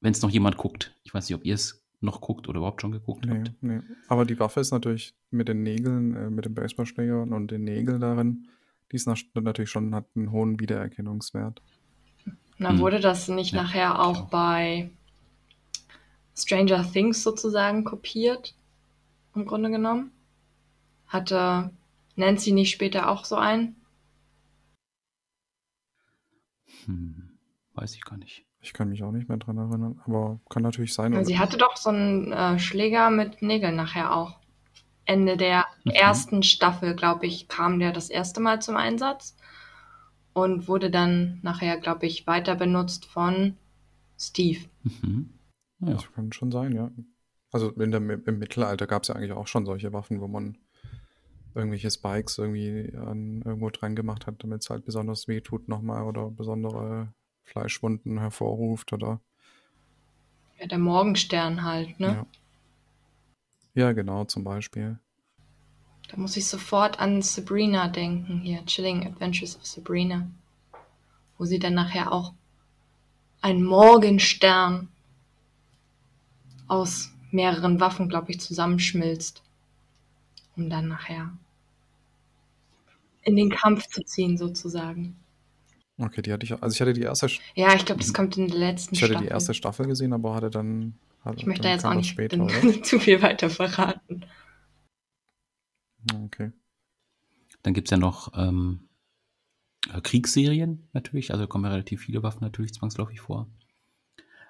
Wenn 0.02 0.14
es 0.14 0.22
noch 0.22 0.30
jemand 0.30 0.58
guckt. 0.58 0.96
Ich 1.04 1.14
weiß 1.14 1.30
nicht, 1.30 1.36
ob 1.36 1.46
ihr 1.46 1.56
es 1.56 1.79
noch 2.02 2.22
guckt 2.22 2.48
oder 2.48 2.58
überhaupt 2.60 2.82
schon 2.82 2.92
geguckt 2.92 3.26
Nee, 3.26 3.40
habt. 3.40 3.54
nee. 3.62 3.80
Aber 4.08 4.26
die 4.26 4.40
Waffe 4.40 4.60
ist 4.60 4.72
natürlich 4.72 5.16
mit 5.32 5.48
den 5.48 5.64
Nägeln, 5.64 6.16
äh, 6.16 6.30
mit 6.30 6.46
dem 6.46 6.54
Baseballschläger 6.56 7.22
und 7.24 7.52
den 7.52 7.64
Nägeln 7.64 8.00
darin, 8.00 8.48
die 8.92 8.96
ist 8.96 9.08
natürlich 9.08 9.70
schon, 9.70 9.94
hat 9.94 10.08
einen 10.16 10.32
hohen 10.32 10.60
Wiedererkennungswert. 10.60 11.62
Na, 12.58 12.70
Hm. 12.72 12.80
wurde 12.80 13.00
das 13.00 13.28
nicht 13.28 13.54
Ja, 13.54 13.64
nachher 13.64 14.00
auch 14.02 14.22
auch. 14.22 14.30
bei 14.30 14.90
Stranger 16.36 16.90
Things 16.92 17.22
sozusagen 17.24 17.84
kopiert? 17.84 18.56
Im 19.36 19.46
Grunde 19.46 19.70
genommen? 19.72 20.12
Hatte 21.08 21.72
Nancy 22.16 22.52
nicht 22.54 22.72
später 22.72 23.10
auch 23.10 23.26
so 23.26 23.36
einen? 23.36 23.76
Hm, 26.86 27.39
weiß 27.80 27.96
ich 27.96 28.04
gar 28.04 28.18
nicht. 28.18 28.46
Ich 28.62 28.74
kann 28.74 28.90
mich 28.90 29.04
auch 29.04 29.12
nicht 29.12 29.30
mehr 29.30 29.38
dran 29.38 29.58
erinnern, 29.58 30.02
aber 30.06 30.40
kann 30.50 30.64
natürlich 30.64 30.94
sein. 30.94 31.14
Ja, 31.14 31.24
sie 31.24 31.40
hatte 31.40 31.58
doch 31.58 31.78
so 31.78 31.90
einen 31.90 32.32
äh, 32.34 32.60
Schläger 32.60 33.10
mit 33.10 33.42
Nägeln 33.42 33.76
nachher 33.76 34.16
auch. 34.16 34.40
Ende 35.06 35.38
der 35.38 35.66
Mhm. 35.86 35.92
ersten 35.92 36.44
Staffel, 36.44 36.96
glaube 36.96 37.26
ich, 37.26 37.48
kam 37.48 37.80
der 37.80 37.94
das 37.94 38.10
erste 38.10 38.42
Mal 38.42 38.62
zum 38.62 38.76
Einsatz 38.76 39.36
und 40.34 40.68
wurde 40.68 40.92
dann 40.92 41.40
nachher, 41.42 41.78
glaube 41.78 42.06
ich, 42.06 42.28
weiter 42.28 42.56
benutzt 42.56 43.06
von 43.06 43.56
Steve. 44.20 44.60
Mhm. 44.84 45.30
Ja. 45.80 45.94
Das 45.94 46.12
kann 46.12 46.34
schon 46.34 46.52
sein, 46.52 46.74
ja. 46.74 46.92
Also 47.52 47.72
in 47.72 47.92
der, 47.92 48.02
im 48.02 48.38
Mittelalter 48.38 48.86
gab 48.86 49.04
es 49.04 49.08
ja 49.08 49.16
eigentlich 49.16 49.32
auch 49.32 49.48
schon 49.48 49.66
solche 49.66 49.94
Waffen, 49.94 50.22
wo 50.22 50.28
man 50.28 50.58
irgendwelche 51.56 51.90
Spikes 51.90 52.38
irgendwie 52.38 52.96
an, 52.96 53.42
irgendwo 53.44 53.70
dran 53.70 53.96
gemacht 53.96 54.28
hat, 54.28 54.44
damit 54.44 54.62
es 54.62 54.70
halt 54.70 54.86
besonders 54.86 55.28
weh 55.28 55.42
tut 55.42 55.68
nochmal 55.68 56.04
oder 56.04 56.30
besondere 56.30 57.14
Fleischwunden 57.50 58.20
hervorruft 58.20 58.94
oder 58.94 59.22
Ja, 60.60 60.68
der 60.68 60.78
Morgenstern 60.78 61.64
halt, 61.64 62.00
ne? 62.00 62.16
ja. 62.16 62.26
Ja, 63.74 63.94
genau, 63.94 64.26
zum 64.26 64.44
Beispiel. 64.44 65.00
Da 66.10 66.18
muss 66.18 66.36
ich 66.38 66.48
sofort 66.48 67.00
an 67.00 67.22
Sabrina 67.22 67.88
denken, 67.88 68.42
hier, 68.42 68.66
Chilling 68.66 69.08
Adventures 69.08 69.56
of 69.56 69.66
Sabrina. 69.66 70.30
Wo 71.38 71.46
sie 71.46 71.58
dann 71.60 71.74
nachher 71.74 72.12
auch 72.12 72.34
ein 73.42 73.64
Morgenstern 73.64 74.90
aus 76.68 77.12
mehreren 77.32 77.82
Waffen, 77.82 78.08
glaube 78.08 78.32
ich, 78.32 78.40
zusammenschmilzt. 78.40 79.44
Um 80.56 80.70
dann 80.70 80.88
nachher 80.88 81.32
in 83.24 83.36
den 83.36 83.50
Kampf 83.50 83.88
zu 83.88 84.04
ziehen, 84.04 84.38
sozusagen. 84.38 85.19
Okay, 86.00 86.22
die 86.22 86.32
hatte 86.32 86.46
ich, 86.46 86.54
also 86.54 86.74
ich 86.74 86.80
hatte 86.82 86.94
die 86.94 87.02
erste, 87.02 87.28
Ja, 87.56 87.76
ich 87.76 87.86
glaube, 87.86 88.00
das 88.02 88.14
kommt 88.14 88.38
in 88.38 88.48
der 88.48 88.58
letzten 88.58 88.96
ich 88.96 89.02
hatte 89.02 89.12
Staffel. 89.14 89.28
die 89.28 89.32
erste 89.34 89.54
Staffel 89.54 89.86
gesehen, 89.86 90.14
aber 90.14 90.34
hatte 90.34 90.50
dann, 90.50 90.96
hatte, 91.26 91.38
ich 91.38 91.46
möchte 91.46 91.64
dann 91.64 91.72
da 91.72 91.76
jetzt 91.76 91.86
auch 91.86 91.94
nicht 91.94 92.10
später, 92.10 92.48
zu 92.84 93.00
viel 93.00 93.22
weiter 93.22 93.50
verraten. 93.50 94.26
Okay. 96.26 96.52
Dann 97.64 97.74
gibt's 97.74 97.92
ja 97.92 97.98
noch 97.98 98.32
ähm, 98.38 98.88
äh, 99.94 100.00
Kriegsserien 100.00 100.88
natürlich, 100.94 101.32
also 101.32 101.44
da 101.44 101.48
kommen 101.48 101.66
ja 101.66 101.72
relativ 101.72 102.02
viele 102.02 102.24
Waffen 102.24 102.44
natürlich 102.44 102.74
zwangsläufig 102.74 103.20
vor. 103.20 103.48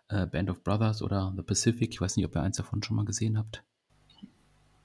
Äh, 0.10 0.28
Band 0.28 0.52
of 0.52 0.64
Brothers 0.64 1.02
oder 1.02 1.34
The 1.36 1.42
Pacific, 1.42 1.92
ich 1.92 2.00
weiß 2.02 2.16
nicht, 2.16 2.26
ob 2.26 2.36
ihr 2.36 2.42
eins 2.44 2.58
davon 2.58 2.84
schon 2.84 2.96
mal 2.96 3.06
gesehen 3.06 3.38
habt. 3.38 3.64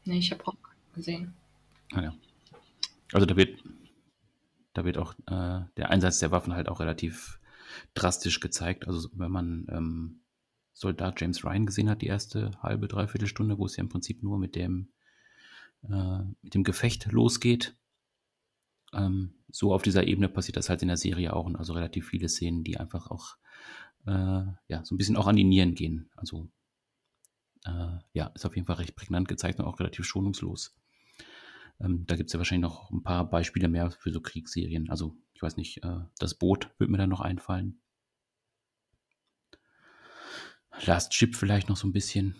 Nee, 0.06 0.18
ich 0.18 0.30
habe 0.32 0.46
auch 0.46 0.56
gesehen. 0.94 1.34
Ah, 1.92 2.02
ja. 2.02 2.14
Also 3.12 3.26
da 3.26 3.36
wird, 3.36 3.62
da 4.74 4.84
wird 4.84 4.98
auch 4.98 5.14
äh, 5.26 5.64
der 5.76 5.90
Einsatz 5.90 6.18
der 6.18 6.30
Waffen 6.30 6.54
halt 6.54 6.68
auch 6.68 6.80
relativ 6.80 7.40
drastisch 7.94 8.40
gezeigt. 8.40 8.86
Also 8.86 9.08
wenn 9.14 9.30
man 9.30 9.66
ähm, 9.70 10.20
Soldat 10.72 11.20
James 11.20 11.44
Ryan 11.44 11.66
gesehen 11.66 11.88
hat, 11.88 12.02
die 12.02 12.08
erste 12.08 12.50
halbe, 12.62 12.88
dreiviertel 12.88 13.28
Stunde, 13.28 13.58
wo 13.58 13.66
es 13.66 13.76
ja 13.76 13.82
im 13.82 13.88
Prinzip 13.88 14.22
nur 14.22 14.38
mit 14.38 14.56
dem, 14.56 14.88
äh, 15.88 16.18
mit 16.42 16.54
dem 16.54 16.64
Gefecht 16.64 17.10
losgeht. 17.10 17.76
Ähm, 18.92 19.34
so 19.50 19.72
auf 19.72 19.82
dieser 19.82 20.06
Ebene 20.06 20.28
passiert 20.28 20.56
das 20.56 20.68
halt 20.68 20.82
in 20.82 20.88
der 20.88 20.96
Serie 20.96 21.32
auch. 21.32 21.46
Und 21.46 21.56
also 21.56 21.72
relativ 21.72 22.08
viele 22.08 22.28
Szenen, 22.28 22.64
die 22.64 22.78
einfach 22.78 23.10
auch 23.10 23.36
äh, 24.06 24.44
ja, 24.68 24.84
so 24.84 24.94
ein 24.94 24.98
bisschen 24.98 25.16
auch 25.16 25.28
an 25.28 25.36
die 25.36 25.44
Nieren 25.44 25.74
gehen. 25.74 26.10
Also 26.16 26.48
äh, 27.64 27.98
ja, 28.12 28.26
ist 28.34 28.44
auf 28.44 28.56
jeden 28.56 28.66
Fall 28.66 28.76
recht 28.76 28.96
prägnant 28.96 29.28
gezeigt 29.28 29.60
und 29.60 29.66
auch 29.66 29.78
relativ 29.78 30.04
schonungslos. 30.04 30.76
Ähm, 31.80 32.06
da 32.06 32.16
gibt 32.16 32.28
es 32.28 32.32
ja 32.32 32.38
wahrscheinlich 32.38 32.68
noch 32.68 32.90
ein 32.90 33.02
paar 33.02 33.28
Beispiele 33.28 33.68
mehr 33.68 33.90
für 33.90 34.12
so 34.12 34.20
Kriegsserien. 34.20 34.90
Also, 34.90 35.16
ich 35.34 35.42
weiß 35.42 35.56
nicht, 35.56 35.82
äh, 35.84 36.00
das 36.18 36.34
Boot 36.34 36.70
wird 36.78 36.90
mir 36.90 36.98
dann 36.98 37.10
noch 37.10 37.20
einfallen. 37.20 37.80
Last 40.86 41.14
Ship 41.14 41.34
vielleicht 41.34 41.68
noch 41.68 41.76
so 41.76 41.86
ein 41.86 41.92
bisschen. 41.92 42.36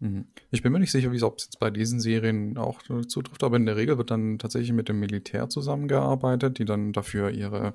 Mhm. 0.00 0.28
Ich 0.50 0.62
bin 0.62 0.72
mir 0.72 0.78
nicht 0.78 0.92
sicher, 0.92 1.08
ob 1.08 1.38
es 1.38 1.44
jetzt 1.44 1.58
bei 1.58 1.70
diesen 1.70 2.00
Serien 2.00 2.56
auch 2.56 2.82
zutrifft, 3.06 3.42
aber 3.42 3.56
in 3.56 3.66
der 3.66 3.76
Regel 3.76 3.98
wird 3.98 4.10
dann 4.10 4.38
tatsächlich 4.38 4.72
mit 4.72 4.88
dem 4.88 5.00
Militär 5.00 5.48
zusammengearbeitet, 5.48 6.58
die 6.58 6.64
dann 6.64 6.92
dafür 6.92 7.30
ihre 7.30 7.74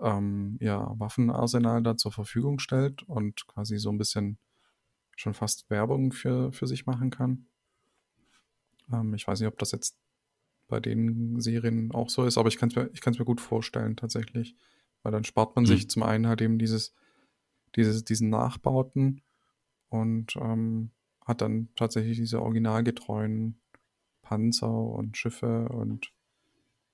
ähm, 0.00 0.58
ja, 0.60 0.92
Waffenarsenal 0.98 1.82
da 1.82 1.96
zur 1.96 2.12
Verfügung 2.12 2.58
stellt 2.58 3.02
und 3.04 3.46
quasi 3.46 3.78
so 3.78 3.90
ein 3.90 3.98
bisschen 3.98 4.38
schon 5.16 5.34
fast 5.34 5.68
Werbung 5.70 6.12
für, 6.12 6.52
für 6.52 6.66
sich 6.66 6.86
machen 6.86 7.10
kann. 7.10 7.46
Ähm, 8.92 9.14
ich 9.14 9.26
weiß 9.26 9.40
nicht, 9.40 9.48
ob 9.48 9.58
das 9.58 9.72
jetzt 9.72 9.98
bei 10.68 10.80
den 10.80 11.40
Serien 11.40 11.92
auch 11.92 12.10
so 12.10 12.24
ist, 12.24 12.38
aber 12.38 12.48
ich 12.48 12.58
kann 12.58 12.70
es 12.70 12.76
mir, 12.76 12.90
ich 12.92 13.04
mir 13.06 13.24
gut 13.26 13.40
vorstellen 13.40 13.96
tatsächlich. 13.96 14.56
Weil 15.02 15.12
dann 15.12 15.24
spart 15.24 15.56
man 15.56 15.64
Mhm. 15.64 15.68
sich 15.68 15.90
zum 15.90 16.02
einen 16.02 16.26
halt 16.26 16.42
eben 16.42 16.58
dieses, 16.58 16.94
dieses, 17.76 18.04
diesen 18.04 18.30
Nachbauten 18.30 19.22
und 19.90 20.36
ähm, 20.36 20.92
hat 21.24 21.40
dann 21.42 21.70
tatsächlich 21.76 22.18
diese 22.18 22.42
originalgetreuen 22.42 23.60
Panzer 24.22 24.72
und 24.72 25.16
Schiffe 25.16 25.68
und 25.70 26.12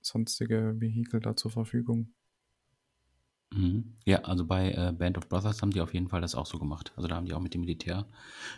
sonstige 0.01 0.75
Vehikel 0.79 1.19
da 1.21 1.35
zur 1.35 1.51
Verfügung. 1.51 2.14
Mhm. 3.55 3.95
Ja, 4.05 4.19
also 4.23 4.45
bei 4.45 4.71
äh, 4.71 4.91
Band 4.91 5.17
of 5.17 5.29
Brothers 5.29 5.61
haben 5.61 5.71
die 5.71 5.79
auf 5.81 5.93
jeden 5.93 6.09
Fall 6.09 6.21
das 6.21 6.35
auch 6.35 6.45
so 6.45 6.59
gemacht. 6.59 6.91
Also 6.97 7.07
da 7.07 7.15
haben 7.15 7.25
die 7.25 7.33
auch 7.33 7.39
mit 7.39 7.53
dem 7.53 7.61
Militär 7.61 8.05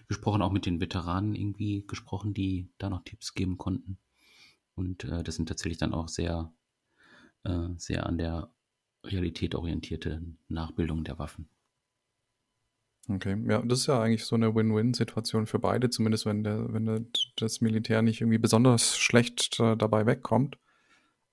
gesprochen, 0.07 0.41
auch 0.41 0.51
mit 0.51 0.65
den 0.65 0.81
Veteranen 0.81 1.35
irgendwie 1.35 1.85
gesprochen, 1.85 2.33
die 2.33 2.69
da 2.79 2.89
noch 2.89 3.03
Tipps 3.03 3.33
geben 3.35 3.57
konnten. 3.57 3.99
Und 4.75 5.03
äh, 5.03 5.23
das 5.23 5.35
sind 5.35 5.47
tatsächlich 5.49 5.77
dann 5.77 5.93
auch 5.93 6.07
sehr, 6.07 6.51
äh, 7.43 7.69
sehr 7.77 8.07
an 8.07 8.17
der 8.17 8.51
Realität 9.05 9.55
orientierte 9.55 10.23
Nachbildungen 10.49 11.03
der 11.03 11.19
Waffen. 11.19 11.49
Okay, 13.09 13.37
ja, 13.47 13.61
das 13.61 13.81
ist 13.81 13.87
ja 13.87 14.01
eigentlich 14.01 14.25
so 14.25 14.35
eine 14.35 14.53
Win-Win-Situation 14.53 15.47
für 15.47 15.59
beide, 15.59 15.89
zumindest 15.89 16.25
wenn 16.25 16.43
der, 16.43 16.73
wenn 16.73 16.85
der, 16.85 17.01
das 17.37 17.61
Militär 17.61 18.01
nicht 18.01 18.19
irgendwie 18.19 18.37
besonders 18.37 18.97
schlecht 18.97 19.59
äh, 19.61 19.77
dabei 19.77 20.05
wegkommt. 20.05 20.57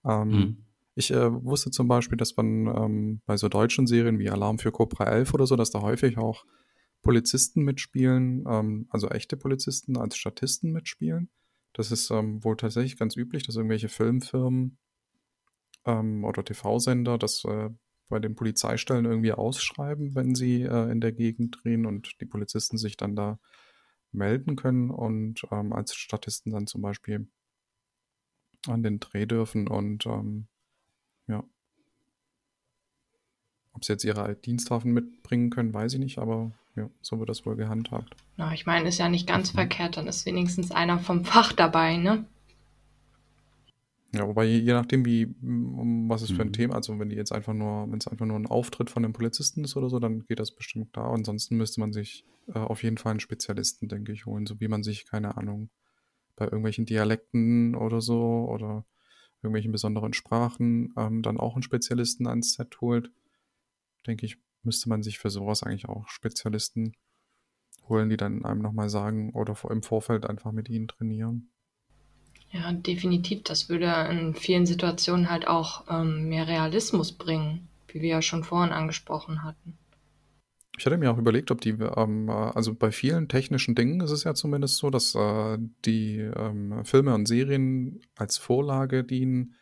Ähm, 0.05 0.31
Mhm. 0.31 0.65
Ich 0.95 1.11
äh, 1.11 1.45
wusste 1.45 1.71
zum 1.71 1.89
Beispiel, 1.89 2.17
dass 2.17 2.37
man 2.37 2.67
ähm, 2.67 3.23
bei 3.27 3.37
so 3.37 3.49
deutschen 3.49 3.87
Serien 3.87 4.19
wie 4.19 4.31
Alarm 4.31 4.59
für 4.59 4.71
Cobra 4.71 5.05
11 5.05 5.35
oder 5.35 5.47
so, 5.47 5.57
dass 5.57 5.71
da 5.71 5.81
häufig 5.81 6.19
auch 6.19 6.45
Polizisten 7.03 7.63
mitspielen, 7.63 8.45
ähm, 8.49 8.87
also 8.91 9.09
echte 9.09 9.37
Polizisten 9.37 9.97
als 9.97 10.17
Statisten 10.17 10.73
mitspielen. 10.73 11.31
Das 11.73 11.91
ist 11.91 12.11
ähm, 12.11 12.43
wohl 12.45 12.57
tatsächlich 12.57 12.97
ganz 12.97 13.17
üblich, 13.17 13.43
dass 13.43 13.57
irgendwelche 13.57 13.89
Filmfirmen 13.89 14.79
ähm, 15.85 16.25
oder 16.25 16.45
TV-Sender 16.45 17.19
das 17.19 17.45
äh, 17.45 17.71
bei 18.09 18.21
den 18.21 18.37
Polizeistellen 18.37 19.05
irgendwie 19.05 19.33
ausschreiben, 19.33 20.15
wenn 20.15 20.35
sie 20.35 20.63
äh, 20.63 20.91
in 20.91 21.01
der 21.01 21.13
Gegend 21.13 21.59
drehen 21.63 21.87
und 21.87 22.21
die 22.21 22.27
Polizisten 22.27 22.79
sich 22.79 22.97
dann 22.97 23.17
da 23.17 23.39
melden 24.13 24.55
können 24.55 24.91
und 24.91 25.45
ähm, 25.51 25.73
als 25.73 25.95
Statisten 25.95 26.53
dann 26.53 26.67
zum 26.67 26.83
Beispiel 26.83 27.27
an 28.69 28.83
den 28.83 29.01
Dreh 29.01 29.27
dürfen 29.27 29.67
und 29.69 30.07
ähm, 30.07 30.47
ja. 31.29 31.43
Ob 33.73 33.85
sie 33.85 33.93
jetzt 33.93 34.05
ihre 34.05 34.35
Dienstwaffen 34.37 34.93
mitbringen 34.93 35.51
können, 35.51 35.75
weiß 35.75 35.95
ich 35.95 35.99
nicht, 35.99 36.19
aber 36.19 36.53
ja, 36.77 36.89
so 37.03 37.19
wird 37.19 37.29
das 37.29 37.45
wohl 37.45 37.57
gehandhabt. 37.57 38.15
Na, 38.37 38.53
ich 38.53 38.67
meine, 38.67 38.89
ist 38.89 38.99
ja 38.99 39.09
nicht 39.09 39.27
ganz 39.27 39.53
Mhm. 39.53 39.59
verkehrt, 39.59 39.97
dann 39.97 40.07
ist 40.07 40.27
wenigstens 40.27 40.71
einer 40.71 40.99
vom 40.99 41.25
Fach 41.25 41.53
dabei, 41.53 41.97
ne? 41.97 42.25
Ja, 44.13 44.29
wobei 44.29 44.45
je, 44.45 44.59
je 44.59 44.73
nachdem, 44.73 45.05
wie, 45.05 45.27
um 45.43 46.09
was 46.09 46.23
es 46.23 46.31
für 46.31 46.43
ein 46.43 46.49
Mhm. 46.49 46.53
Thema, 46.53 46.75
also 46.77 46.97
wenn 47.01 47.09
die 47.09 47.17
jetzt 47.17 47.33
einfach 47.33 47.53
nur, 47.53 47.91
wenn 47.91 47.99
es 47.99 48.07
einfach 48.07 48.27
nur 48.27 48.39
ein 48.39 48.47
Auftritt 48.47 48.91
von 48.91 49.05
einem 49.05 49.13
Polizisten 49.13 49.65
ist 49.65 49.77
oder 49.77 49.91
so, 49.91 49.99
dann 49.99 50.25
geht 50.27 50.39
das 50.39 50.55
bestimmt 50.55 50.93
klar. 50.93 51.13
Ansonsten 51.13 51.57
müsste 51.57 51.81
man 51.81 51.93
sich 51.93 52.25
äh, 52.55 52.59
auf 52.61 52.85
jeden 52.85 52.97
Fall 52.97 53.11
einen 53.11 53.21
Spezialisten, 53.21 53.89
denke 53.89 54.13
ich, 54.13 54.25
holen, 54.27 54.47
so 54.47 54.61
wie 54.61 54.69
man 54.69 54.85
sich, 54.85 55.05
keine 55.07 55.37
Ahnung, 55.37 55.69
bei 56.37 56.45
irgendwelchen 56.45 56.87
Dialekten 56.87 57.75
oder 57.75 58.01
so 58.01 58.49
oder 58.49 58.85
irgendwelchen 59.45 59.73
besonderen 59.73 60.13
Sprachen 60.13 60.93
ähm, 60.97 61.23
dann 61.23 61.39
auch 61.39 61.55
einen 61.55 61.63
Spezialisten 61.63 62.27
ans 62.27 62.55
Set 62.55 62.81
holt. 62.81 63.11
Denke 64.07 64.27
ich, 64.27 64.39
müsste 64.63 64.89
man 64.89 65.03
sich 65.03 65.19
für 65.19 65.31
sowas 65.31 65.63
eigentlich 65.63 65.89
auch 65.89 66.09
Spezialisten 66.09 66.95
holen, 67.89 68.09
die 68.09 68.17
dann 68.17 68.45
einem 68.45 68.63
nochmal 68.63 68.89
sagen 68.89 69.33
oder 69.35 69.57
im 69.71 69.83
Vorfeld 69.83 70.27
einfach 70.27 70.53
mit 70.53 70.69
ihnen 70.69 70.89
trainieren. 70.89 71.51
Ja, 72.51 72.73
definitiv. 72.73 73.43
Das 73.43 73.69
würde 73.69 73.87
in 74.11 74.35
vielen 74.35 74.65
Situationen 74.65 75.29
halt 75.29 75.49
auch 75.49 75.85
ähm, 75.91 76.29
mehr 76.29 76.47
Realismus 76.47 77.13
bringen, 77.13 77.69
wie 77.89 78.01
wir 78.01 78.09
ja 78.09 78.23
schon 78.23 78.45
vorhin 78.45 78.73
angesprochen 78.73 79.43
hatten. 79.43 79.77
Ich 80.77 80.87
hatte 80.87 80.99
mir 80.99 81.11
auch 81.13 81.19
überlegt, 81.19 81.51
ob 81.51 81.61
die, 81.61 81.71
ähm, 81.71 82.29
äh, 82.29 82.33
also 82.33 82.75
bei 82.75 82.91
vielen 82.91 83.29
technischen 83.29 83.75
Dingen 83.75 84.01
ist 84.01 84.11
es 84.11 84.25
ja 84.25 84.35
zumindest 84.35 84.77
so, 84.77 84.91
dass 84.91 85.15
äh, 85.15 85.59
die 85.85 86.19
ähm, 86.19 86.85
Filme 86.85 87.15
und 87.15 87.27
Serien 87.27 88.01
als 88.17 88.39
Vorlage 88.39 89.05
dienen 89.05 89.55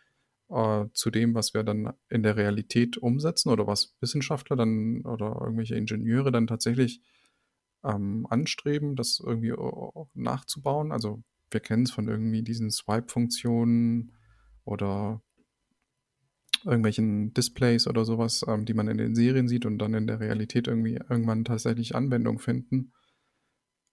äh, 0.49 0.87
zu 0.95 1.11
dem, 1.11 1.35
was 1.35 1.53
wir 1.53 1.65
dann 1.65 1.93
in 2.09 2.23
der 2.23 2.37
Realität 2.37 2.97
umsetzen 2.97 3.51
oder 3.51 3.67
was 3.67 3.95
Wissenschaftler 4.01 4.57
dann 4.57 5.03
oder 5.03 5.39
irgendwelche 5.41 5.75
Ingenieure 5.75 6.33
dann 6.33 6.47
tatsächlich 6.47 7.03
ähm, 7.85 8.27
anstreben, 8.31 8.97
das 8.97 9.21
irgendwie 9.25 9.53
nachzubauen. 10.15 10.93
Also 10.93 11.23
wir 11.51 11.61
kennen 11.61 11.83
es 11.83 11.91
von 11.91 12.09
irgendwie 12.09 12.43
diesen 12.43 12.71
Swipe-Funktionen 12.71 14.13
oder 14.65 15.23
irgendwelchen 16.65 17.33
Displays 17.35 17.87
oder 17.87 18.05
sowas, 18.05 18.45
ähm, 18.49 18.65
die 18.65 18.75
man 18.75 18.89
in 18.89 18.99
den 18.99 19.15
Serien 19.15 19.49
sieht 19.49 19.67
und 19.67 19.79
dann 19.79 19.95
in 19.95 20.07
der 20.07 20.21
Realität 20.21 20.69
irgendwie 20.69 20.95
irgendwann 20.95 21.45
tatsächlich 21.45 21.95
Anwendung 21.95 22.39
finden. 22.39 22.93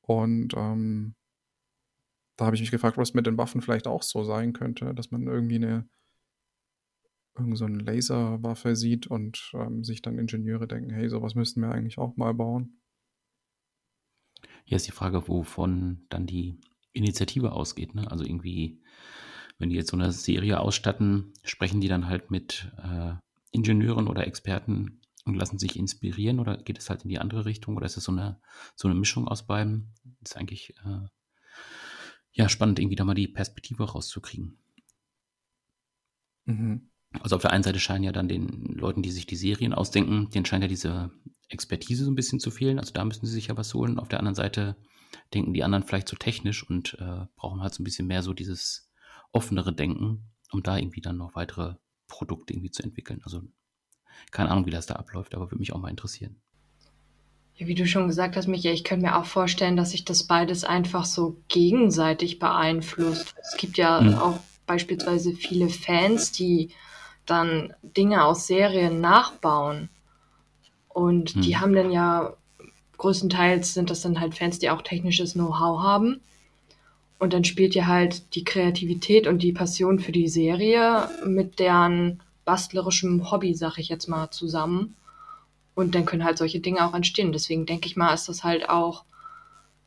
Und 0.01 0.53
ähm, 0.55 1.15
da 2.35 2.45
habe 2.45 2.55
ich 2.55 2.61
mich 2.61 2.71
gefragt, 2.71 2.97
was 2.97 3.13
mit 3.13 3.27
den 3.27 3.37
Waffen 3.37 3.61
vielleicht 3.61 3.87
auch 3.87 4.03
so 4.03 4.23
sein 4.23 4.53
könnte, 4.53 4.93
dass 4.93 5.11
man 5.11 5.27
irgendwie 5.27 5.55
eine 5.55 5.87
irgend 7.39 7.57
so 7.57 7.65
eine 7.65 7.79
Laserwaffe 7.79 8.75
sieht 8.75 9.07
und 9.07 9.51
ähm, 9.53 9.83
sich 9.83 10.01
dann 10.01 10.19
Ingenieure 10.19 10.67
denken, 10.67 10.89
hey, 10.89 11.09
sowas 11.09 11.35
müssten 11.35 11.61
wir 11.61 11.71
eigentlich 11.71 11.97
auch 11.97 12.17
mal 12.17 12.33
bauen. 12.33 12.81
Hier 14.65 14.75
ist 14.75 14.87
die 14.87 14.91
Frage, 14.91 15.27
wovon 15.27 16.05
dann 16.09 16.25
die 16.25 16.59
Initiative 16.91 17.53
ausgeht. 17.53 17.95
Ne? 17.95 18.09
Also 18.09 18.23
irgendwie, 18.23 18.81
wenn 19.59 19.69
die 19.69 19.75
jetzt 19.75 19.91
so 19.91 19.97
eine 19.97 20.11
Serie 20.11 20.59
ausstatten, 20.59 21.33
sprechen 21.43 21.81
die 21.81 21.89
dann 21.89 22.07
halt 22.07 22.31
mit 22.31 22.71
äh, 22.81 23.13
Ingenieuren 23.51 24.07
oder 24.07 24.25
Experten 24.25 25.01
und 25.25 25.35
lassen 25.35 25.59
sich 25.59 25.75
inspirieren 25.75 26.39
oder 26.39 26.57
geht 26.57 26.77
es 26.77 26.89
halt 26.89 27.03
in 27.03 27.09
die 27.09 27.19
andere 27.19 27.45
Richtung 27.45 27.75
oder 27.75 27.85
ist 27.85 27.97
es 27.97 28.05
so 28.05 28.11
eine, 28.11 28.41
so 28.75 28.87
eine 28.87 28.97
Mischung 28.97 29.27
aus 29.27 29.45
beiden? 29.45 29.93
ist 30.21 30.37
eigentlich 30.37 30.75
äh, 30.85 31.07
ja 32.31 32.49
spannend, 32.49 32.79
irgendwie 32.79 32.95
da 32.95 33.03
mal 33.03 33.13
die 33.13 33.27
Perspektive 33.27 33.83
rauszukriegen. 33.83 34.57
Mhm. 36.45 36.89
Also 37.21 37.35
auf 37.35 37.41
der 37.41 37.51
einen 37.51 37.63
Seite 37.63 37.79
scheinen 37.79 38.03
ja 38.03 38.11
dann 38.11 38.27
den 38.27 38.47
Leuten, 38.65 39.01
die 39.01 39.11
sich 39.11 39.25
die 39.25 39.35
Serien 39.35 39.73
ausdenken, 39.73 40.29
denen 40.29 40.45
scheint 40.45 40.63
ja 40.63 40.67
diese 40.67 41.11
Expertise 41.49 42.05
so 42.05 42.11
ein 42.11 42.15
bisschen 42.15 42.39
zu 42.39 42.51
fehlen. 42.51 42.79
Also 42.79 42.93
da 42.93 43.03
müssen 43.03 43.25
sie 43.25 43.33
sich 43.33 43.47
ja 43.47 43.57
was 43.57 43.73
holen. 43.73 43.99
Auf 43.99 44.07
der 44.07 44.19
anderen 44.19 44.35
Seite 44.35 44.75
denken 45.33 45.53
die 45.53 45.63
anderen 45.63 45.83
vielleicht 45.83 46.07
zu 46.07 46.15
technisch 46.15 46.67
und 46.67 46.95
äh, 46.99 47.25
brauchen 47.35 47.61
halt 47.61 47.73
so 47.73 47.81
ein 47.81 47.83
bisschen 47.83 48.07
mehr 48.07 48.21
so 48.21 48.33
dieses 48.33 48.88
offenere 49.31 49.73
Denken, 49.73 50.31
um 50.51 50.63
da 50.63 50.77
irgendwie 50.77 51.01
dann 51.01 51.17
noch 51.17 51.35
weitere 51.35 51.75
Produkte 52.07 52.53
irgendwie 52.53 52.71
zu 52.71 52.83
entwickeln. 52.83 53.21
Also 53.23 53.43
Keine 54.31 54.51
Ahnung, 54.51 54.65
wie 54.67 54.71
das 54.71 54.87
da 54.87 54.95
abläuft, 54.95 55.35
aber 55.35 55.47
würde 55.51 55.59
mich 55.59 55.73
auch 55.73 55.79
mal 55.79 55.89
interessieren. 55.89 56.41
Ja, 57.57 57.67
wie 57.67 57.75
du 57.75 57.85
schon 57.85 58.07
gesagt 58.07 58.35
hast, 58.37 58.47
Michael, 58.47 58.73
ich 58.73 58.83
könnte 58.83 59.05
mir 59.05 59.17
auch 59.17 59.25
vorstellen, 59.25 59.75
dass 59.77 59.91
sich 59.91 60.05
das 60.05 60.23
beides 60.23 60.63
einfach 60.63 61.05
so 61.05 61.37
gegenseitig 61.49 62.39
beeinflusst. 62.39 63.35
Es 63.41 63.57
gibt 63.57 63.77
ja 63.77 64.01
Mhm. 64.01 64.13
auch 64.19 64.39
beispielsweise 64.65 65.33
viele 65.33 65.69
Fans, 65.69 66.31
die 66.31 66.69
dann 67.25 67.73
Dinge 67.83 68.23
aus 68.23 68.47
Serien 68.47 69.01
nachbauen. 69.01 69.89
Und 70.89 71.45
die 71.45 71.55
Mhm. 71.55 71.61
haben 71.61 71.73
dann 71.75 71.91
ja, 71.91 72.35
größtenteils 72.97 73.73
sind 73.73 73.89
das 73.89 74.01
dann 74.01 74.19
halt 74.19 74.35
Fans, 74.35 74.59
die 74.59 74.69
auch 74.69 74.81
technisches 74.83 75.33
Know-how 75.33 75.81
haben. 75.81 76.21
Und 77.19 77.33
dann 77.33 77.43
spielt 77.43 77.75
ja 77.75 77.85
halt 77.85 78.33
die 78.33 78.45
Kreativität 78.45 79.27
und 79.27 79.43
die 79.43 79.51
Passion 79.51 79.99
für 79.99 80.13
die 80.13 80.29
Serie 80.29 81.09
mit 81.25 81.59
deren 81.59 82.21
bastlerischem 82.45 83.29
Hobby, 83.29 83.53
sag 83.53 83.77
ich 83.77 83.89
jetzt 83.89 84.07
mal, 84.07 84.31
zusammen. 84.31 84.95
Und 85.75 85.95
dann 85.95 86.05
können 86.05 86.23
halt 86.23 86.37
solche 86.37 86.61
Dinge 86.61 86.85
auch 86.85 86.93
entstehen. 86.93 87.33
Deswegen 87.33 87.65
denke 87.65 87.87
ich 87.87 87.97
mal, 87.97 88.13
ist 88.13 88.29
das 88.29 88.43
halt 88.43 88.69
auch 88.69 89.03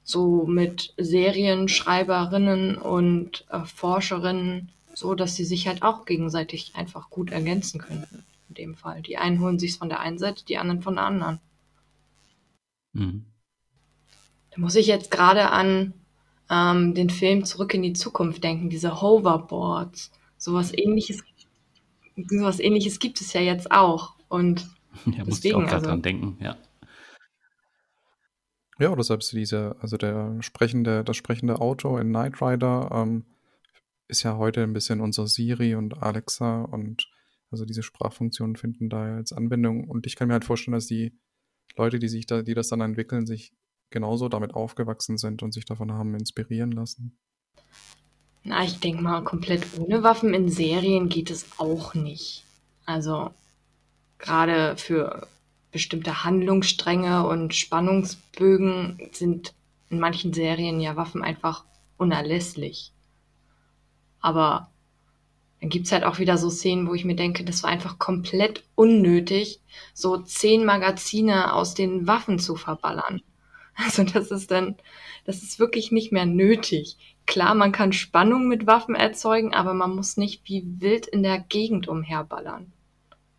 so 0.05 0.45
mit 0.45 0.93
Serienschreiberinnen 0.99 2.77
und 2.77 3.47
äh, 3.51 3.65
Forscherinnen 3.65 4.71
so, 4.95 5.15
dass 5.15 5.35
sie 5.35 5.45
sich 5.45 5.67
halt 5.67 5.83
auch 5.83 6.05
gegenseitig 6.05 6.73
einfach 6.75 7.09
gut 7.09 7.31
ergänzen 7.31 7.81
könnten. 7.81 8.25
In 8.51 8.55
dem 8.55 8.75
Fall. 8.75 9.01
Die 9.01 9.17
einen 9.17 9.41
holen 9.41 9.59
sich's 9.59 9.77
von 9.77 9.89
der 9.89 10.01
einen 10.01 10.19
Seite, 10.19 10.45
die 10.45 10.59
anderen 10.59 10.83
von 10.83 10.97
der 10.97 11.05
anderen. 11.05 11.41
Mhm. 12.93 13.25
Da 14.51 14.61
muss 14.61 14.75
ich 14.75 14.87
jetzt 14.87 15.11
gerade 15.11 15.51
an 15.51 15.95
ähm, 16.53 16.95
den 16.95 17.09
Film 17.11 17.45
Zurück 17.45 17.73
in 17.75 17.83
die 17.83 17.95
Zukunft 17.95 18.45
denken, 18.45 18.69
diese 18.69 19.01
Hoverboards. 19.01 20.13
Sowas 20.37 20.73
ähnliches, 20.77 21.23
sowas 22.29 22.61
ähnliches 22.61 22.99
gibt 22.99 23.21
es 23.21 23.33
ja 23.33 23.41
jetzt 23.41 23.73
auch. 23.73 24.15
Und 24.29 24.69
Ja, 25.07 25.25
musste 25.25 25.49
ich 25.49 25.55
auch 25.55 25.63
also- 25.63 25.87
dran 25.87 26.03
denken, 26.03 26.37
ja. 26.41 26.57
Ja, 28.79 28.91
oder 28.91 29.03
selbst 29.05 29.33
diese, 29.33 29.77
also 29.81 29.97
der 29.97 30.39
sprechende, 30.43 31.05
das 31.05 31.17
sprechende 31.17 31.61
Auto 31.61 31.99
in 31.99 32.09
Knight 32.09 32.43
Rider 32.43 32.91
ähm, 32.93 33.25
ist 34.09 34.25
ja 34.25 34.37
heute 34.37 34.63
ein 34.63 34.73
bisschen 34.73 35.01
unser 35.01 35.27
Siri 35.29 35.75
und 35.77 36.03
Alexa 36.03 36.63
und 36.63 37.09
also 37.51 37.65
diese 37.65 37.83
Sprachfunktionen 37.83 38.57
finden 38.57 38.89
da 38.89 39.19
jetzt 39.19 39.33
Anwendung 39.33 39.89
und 39.89 40.07
ich 40.07 40.17
kann 40.17 40.27
mir 40.29 40.35
halt 40.35 40.45
vorstellen, 40.45 40.75
dass 40.75 40.87
die 40.87 41.13
Leute, 41.77 41.99
die 41.99 42.09
sich 42.09 42.27
da, 42.27 42.43
die 42.43 42.55
das 42.55 42.69
dann 42.69 42.81
entwickeln, 42.81 43.25
sich 43.27 43.53
genauso 43.93 44.29
damit 44.29 44.55
aufgewachsen 44.55 45.19
sind 45.19 45.43
und 45.43 45.53
sich 45.53 45.65
davon 45.65 45.93
haben 45.93 46.15
inspirieren 46.15 46.73
lassen. 46.73 47.17
na, 48.45 48.65
ich 48.65 48.81
denke 48.81 49.03
mal, 49.03 49.23
komplett 49.23 49.65
ohne 49.79 50.03
Waffen 50.03 50.35
in 50.35 50.49
Serien 50.49 51.09
geht 51.09 51.31
es 51.31 51.47
auch 51.59 51.95
nicht. 51.95 52.45
Also 52.85 53.31
gerade 54.19 54.77
für 54.77 55.29
bestimmte 55.71 56.25
Handlungsstränge 56.25 57.27
und 57.27 57.55
Spannungsbögen 57.55 59.11
sind 59.13 59.55
in 59.91 60.01
manchen 60.01 60.33
Serien 60.33 60.81
ja 60.81 60.97
Waffen 60.97 61.23
einfach 61.23 61.65
unerlässlich. 61.99 62.93
Aber 64.21 64.71
dann 65.61 65.71
gibt's 65.71 65.93
halt 65.93 66.05
auch 66.05 66.19
wieder 66.19 66.39
so 66.39 66.51
Szenen, 66.51 66.89
wo 66.89 66.95
ich 66.95 67.05
mir 67.05 67.15
denke, 67.15 67.45
das 67.45 67.63
war 67.63 67.71
einfach 67.71 67.99
komplett 67.99 68.65
unnötig, 68.75 69.61
so 69.95 70.19
zehn 70.19 70.65
Magazine 70.65 71.55
aus 71.55 71.75
den 71.75 72.07
Waffen 72.07 72.39
zu 72.39 72.57
verballern. 72.57 73.23
Also 73.75 74.05
das 74.05 74.31
ist 74.31 74.51
dann, 74.51 74.77
das 75.25 75.43
ist 75.43 75.59
wirklich 75.59 75.93
nicht 75.93 76.13
mehr 76.13 76.27
nötig. 76.27 76.99
Klar, 77.27 77.55
man 77.55 77.73
kann 77.73 77.93
Spannung 77.93 78.49
mit 78.49 78.67
Waffen 78.67 78.95
erzeugen, 78.95 79.55
aber 79.55 79.75
man 79.75 79.95
muss 79.95 80.17
nicht 80.17 80.43
wie 80.45 80.65
wild 80.79 81.07
in 81.07 81.23
der 81.23 81.39
Gegend 81.39 81.89
umherballern. 81.89 82.73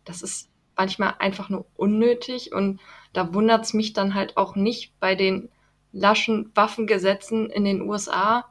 Das 0.04 0.22
ist 0.22 0.50
manchmal 0.76 1.14
einfach 1.18 1.50
nur 1.50 1.66
unnötig 1.76 2.52
und 2.52 2.80
da 3.12 3.32
wundert's 3.32 3.74
mich 3.74 3.92
dann 3.92 4.14
halt 4.14 4.36
auch 4.36 4.56
nicht 4.56 4.98
bei 4.98 5.14
den 5.14 5.48
laschen 5.92 6.50
Waffengesetzen 6.54 7.48
in 7.48 7.64
den 7.64 7.82
USA, 7.82 8.46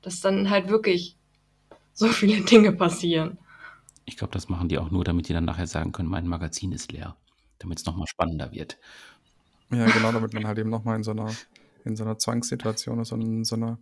dass 0.00 0.20
dann 0.20 0.48
halt 0.48 0.68
wirklich 0.68 1.16
so 1.92 2.08
viele 2.08 2.40
Dinge 2.44 2.72
passieren. 2.72 3.38
Ich 4.06 4.16
glaube, 4.16 4.32
das 4.32 4.48
machen 4.48 4.68
die 4.68 4.78
auch 4.78 4.90
nur, 4.90 5.04
damit 5.04 5.28
die 5.28 5.34
dann 5.34 5.44
nachher 5.44 5.66
sagen 5.66 5.92
können, 5.92 6.08
mein 6.08 6.26
Magazin 6.26 6.72
ist 6.72 6.92
leer, 6.92 7.16
damit 7.58 7.78
es 7.78 7.84
nochmal 7.84 8.06
spannender 8.06 8.52
wird. 8.52 8.78
Ja, 9.70 9.86
genau, 9.86 10.12
damit 10.12 10.32
man 10.32 10.46
halt 10.46 10.58
eben 10.58 10.70
nochmal 10.70 10.96
in 10.96 11.02
so 11.02 11.10
einer, 11.10 11.34
in 11.84 11.96
so 11.96 12.04
einer 12.04 12.18
Zwangssituation 12.18 13.00
ist 13.00 13.12
und 13.12 13.20
in 13.20 13.44
so 13.44 13.56
einer, 13.56 13.78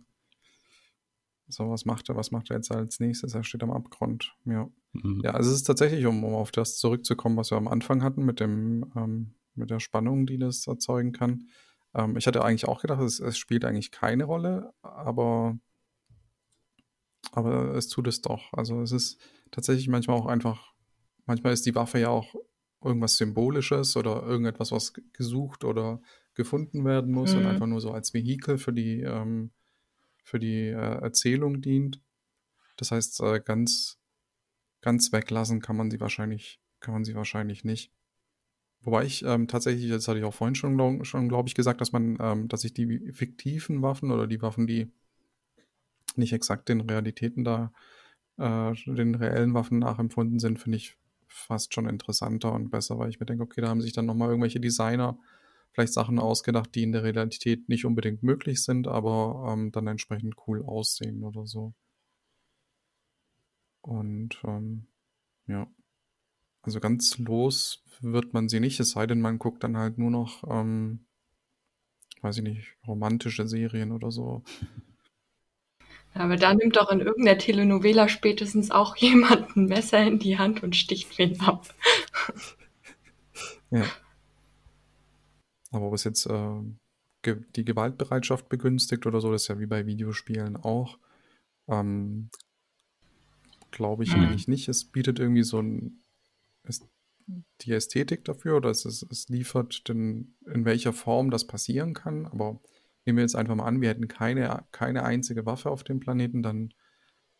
so 1.47 1.69
was 1.69 1.85
macht 1.85 2.09
er, 2.09 2.15
was 2.15 2.31
macht 2.31 2.49
er 2.49 2.57
jetzt 2.57 2.71
als 2.71 2.99
nächstes? 2.99 3.33
Er 3.33 3.43
steht 3.43 3.63
am 3.63 3.71
Abgrund. 3.71 4.35
Ja. 4.45 4.69
Mhm. 4.93 5.21
Ja, 5.23 5.31
also 5.31 5.49
es 5.49 5.57
ist 5.57 5.63
tatsächlich, 5.63 6.05
um, 6.05 6.23
um 6.23 6.33
auf 6.33 6.51
das 6.51 6.77
zurückzukommen, 6.77 7.37
was 7.37 7.51
wir 7.51 7.57
am 7.57 7.67
Anfang 7.67 8.03
hatten, 8.03 8.25
mit 8.25 8.39
dem, 8.39 8.91
ähm, 8.95 9.35
mit 9.55 9.69
der 9.69 9.79
Spannung, 9.79 10.25
die 10.25 10.37
das 10.37 10.67
erzeugen 10.67 11.13
kann. 11.13 11.47
Ähm, 11.93 12.17
ich 12.17 12.27
hatte 12.27 12.43
eigentlich 12.43 12.67
auch 12.67 12.81
gedacht, 12.81 13.01
es, 13.01 13.19
es 13.19 13.37
spielt 13.37 13.63
eigentlich 13.65 13.91
keine 13.91 14.25
Rolle, 14.25 14.73
aber, 14.81 15.57
aber 17.31 17.75
es 17.75 17.87
tut 17.87 18.07
es 18.07 18.21
doch. 18.21 18.51
Also 18.53 18.81
es 18.81 18.91
ist 18.91 19.19
tatsächlich 19.51 19.87
manchmal 19.87 20.17
auch 20.17 20.27
einfach, 20.27 20.73
manchmal 21.25 21.53
ist 21.53 21.65
die 21.65 21.75
Waffe 21.75 21.99
ja 21.99 22.09
auch 22.09 22.35
irgendwas 22.83 23.17
Symbolisches 23.17 23.95
oder 23.97 24.23
irgendetwas, 24.23 24.71
was 24.71 24.93
gesucht 25.13 25.63
oder 25.63 26.01
gefunden 26.35 26.85
werden 26.85 27.11
muss 27.11 27.35
und 27.35 27.43
Mhm. 27.43 27.49
einfach 27.49 27.65
nur 27.65 27.81
so 27.81 27.91
als 27.91 28.13
Vehikel 28.13 28.57
für 28.57 28.73
die, 28.73 29.01
ähm, 29.01 29.51
für 30.23 30.39
die 30.39 30.67
äh, 30.67 31.01
Erzählung 31.01 31.61
dient. 31.61 32.01
Das 32.77 32.91
heißt, 32.91 33.21
äh, 33.21 33.39
ganz, 33.43 33.97
ganz 34.81 35.11
weglassen 35.11 35.61
kann 35.61 35.75
man 35.75 35.89
sie 35.89 35.99
wahrscheinlich, 35.99 36.59
kann 36.79 36.93
man 36.93 37.03
sie 37.03 37.15
wahrscheinlich 37.15 37.63
nicht. 37.63 37.91
Wobei 38.81 39.05
ich 39.05 39.23
ähm, 39.25 39.47
tatsächlich, 39.47 39.89
das 39.89 40.07
hatte 40.07 40.19
ich 40.19 40.25
auch 40.25 40.33
vorhin 40.33 40.55
schon, 40.55 40.75
glaub, 40.75 41.05
schon 41.05 41.27
glaube 41.27 41.49
ich, 41.49 41.55
gesagt, 41.55 41.81
dass 41.81 41.91
man, 41.91 42.17
ähm, 42.21 42.47
dass 42.47 42.63
ich 42.63 42.73
die 42.73 43.11
fiktiven 43.11 43.81
Waffen 43.81 44.11
oder 44.11 44.27
die 44.27 44.41
Waffen, 44.41 44.67
die 44.67 44.91
nicht 46.15 46.33
exakt 46.33 46.69
den 46.69 46.81
Realitäten 46.81 47.43
da, 47.43 47.73
äh, 48.37 48.73
den 48.85 49.15
reellen 49.15 49.53
Waffen 49.55 49.79
nachempfunden 49.79 50.39
sind, 50.39 50.59
finde 50.59 50.77
ich 50.77 50.95
fast 51.27 51.73
schon 51.73 51.87
interessanter 51.87 52.53
und 52.53 52.69
besser, 52.71 52.97
weil 52.97 53.09
ich 53.09 53.19
mir 53.19 53.25
denke, 53.25 53.43
okay, 53.43 53.61
da 53.61 53.69
haben 53.69 53.81
sich 53.81 53.93
dann 53.93 54.05
nochmal 54.05 54.29
irgendwelche 54.29 54.59
Designer 54.59 55.17
vielleicht 55.71 55.93
Sachen 55.93 56.17
ausgedacht, 56.17 56.73
die 56.73 56.83
in 56.83 56.91
der 56.91 57.03
Realität 57.03 57.69
nicht 57.69 57.85
unbedingt 57.85 58.23
möglich 58.23 58.63
sind, 58.63 58.87
aber 58.87 59.53
ähm, 59.53 59.71
dann 59.71 59.87
entsprechend 59.87 60.35
cool 60.47 60.63
aussehen 60.63 61.23
oder 61.23 61.45
so. 61.45 61.73
Und 63.81 64.41
ähm, 64.43 64.87
ja, 65.45 65.67
also 66.61 66.79
ganz 66.79 67.17
los 67.17 67.83
wird 68.01 68.33
man 68.33 68.49
sie 68.49 68.59
nicht, 68.59 68.79
es 68.79 68.91
sei 68.91 69.07
denn, 69.07 69.21
man 69.21 69.39
guckt 69.39 69.63
dann 69.63 69.77
halt 69.77 69.97
nur 69.97 70.11
noch, 70.11 70.43
ähm, 70.49 71.05
weiß 72.21 72.37
ich 72.37 72.43
nicht, 72.43 72.75
romantische 72.85 73.47
Serien 73.47 73.91
oder 73.91 74.11
so. 74.11 74.43
Aber 76.13 76.35
da 76.35 76.53
nimmt 76.53 76.75
doch 76.75 76.89
in 76.91 76.99
irgendeiner 76.99 77.37
Telenovela 77.37 78.09
spätestens 78.09 78.71
auch 78.71 78.95
jemand 78.97 79.55
ein 79.55 79.65
Messer 79.65 80.01
in 80.05 80.19
die 80.19 80.37
Hand 80.37 80.63
und 80.63 80.75
sticht 80.75 81.17
wen 81.17 81.39
ab. 81.41 81.73
Ja. 83.69 83.85
Aber 85.71 85.91
was 85.91 86.03
jetzt 86.05 86.25
äh, 86.27 86.61
ge 87.21 87.41
die 87.55 87.65
Gewaltbereitschaft 87.65 88.49
begünstigt 88.49 89.05
oder 89.05 89.19
so, 89.21 89.31
das 89.31 89.43
ist 89.43 89.47
ja 89.49 89.59
wie 89.59 89.65
bei 89.65 89.85
Videospielen 89.85 90.55
auch. 90.55 90.97
Ähm, 91.67 92.29
Glaube 93.71 94.03
ich 94.03 94.15
Mhm. 94.15 94.23
eigentlich 94.23 94.47
nicht. 94.47 94.69
Es 94.69 94.85
bietet 94.85 95.19
irgendwie 95.19 95.43
so 95.43 95.59
ein, 95.61 96.01
ist 96.63 96.87
die 97.61 97.73
Ästhetik 97.73 98.23
dafür 98.23 98.57
oder 98.57 98.69
es, 98.69 98.85
ist, 98.85 99.03
es 99.11 99.27
liefert 99.27 99.89
den, 99.89 100.35
in 100.45 100.63
welcher 100.63 100.93
Form 100.93 101.29
das 101.29 101.45
passieren 101.45 101.93
kann. 101.93 102.25
Aber 102.25 102.61
nehmen 103.07 103.17
wir 103.17 103.23
jetzt 103.23 103.35
einfach 103.35 103.55
mal 103.55 103.65
an, 103.65 103.81
wir 103.81 103.89
hätten 103.89 104.07
keine, 104.07 104.65
keine 104.71 105.03
einzige 105.03 105.45
Waffe 105.45 105.71
auf 105.71 105.83
dem 105.83 105.99
Planeten, 105.99 106.43
dann 106.43 106.73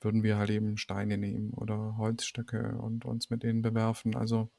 würden 0.02 0.24
wir 0.24 0.38
halt 0.38 0.50
eben 0.50 0.78
Steine 0.78 1.18
nehmen 1.18 1.52
oder 1.54 1.98
Holzstöcke 1.98 2.78
und 2.80 3.06
uns 3.06 3.30
mit 3.30 3.44
denen 3.44 3.62
bewerfen. 3.62 4.16
Also 4.16 4.50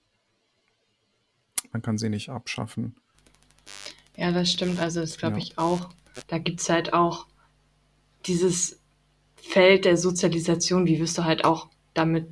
man 1.72 1.82
kann 1.82 1.98
sie 1.98 2.08
nicht 2.08 2.28
abschaffen. 2.28 2.96
Ja, 4.16 4.32
das 4.32 4.50
stimmt. 4.52 4.80
Also 4.80 5.00
das 5.00 5.16
glaube 5.16 5.36
Ja. 5.36 5.42
ich 5.42 5.58
auch. 5.58 5.90
Da 6.26 6.38
gibt's 6.38 6.68
halt 6.68 6.92
auch 6.92 7.26
dieses 8.26 8.80
Feld 9.36 9.84
der 9.84 9.96
Sozialisation, 9.96 10.86
wie 10.86 10.98
wirst 10.98 11.16
du 11.18 11.24
halt 11.24 11.44
auch 11.44 11.68
damit 11.94 12.26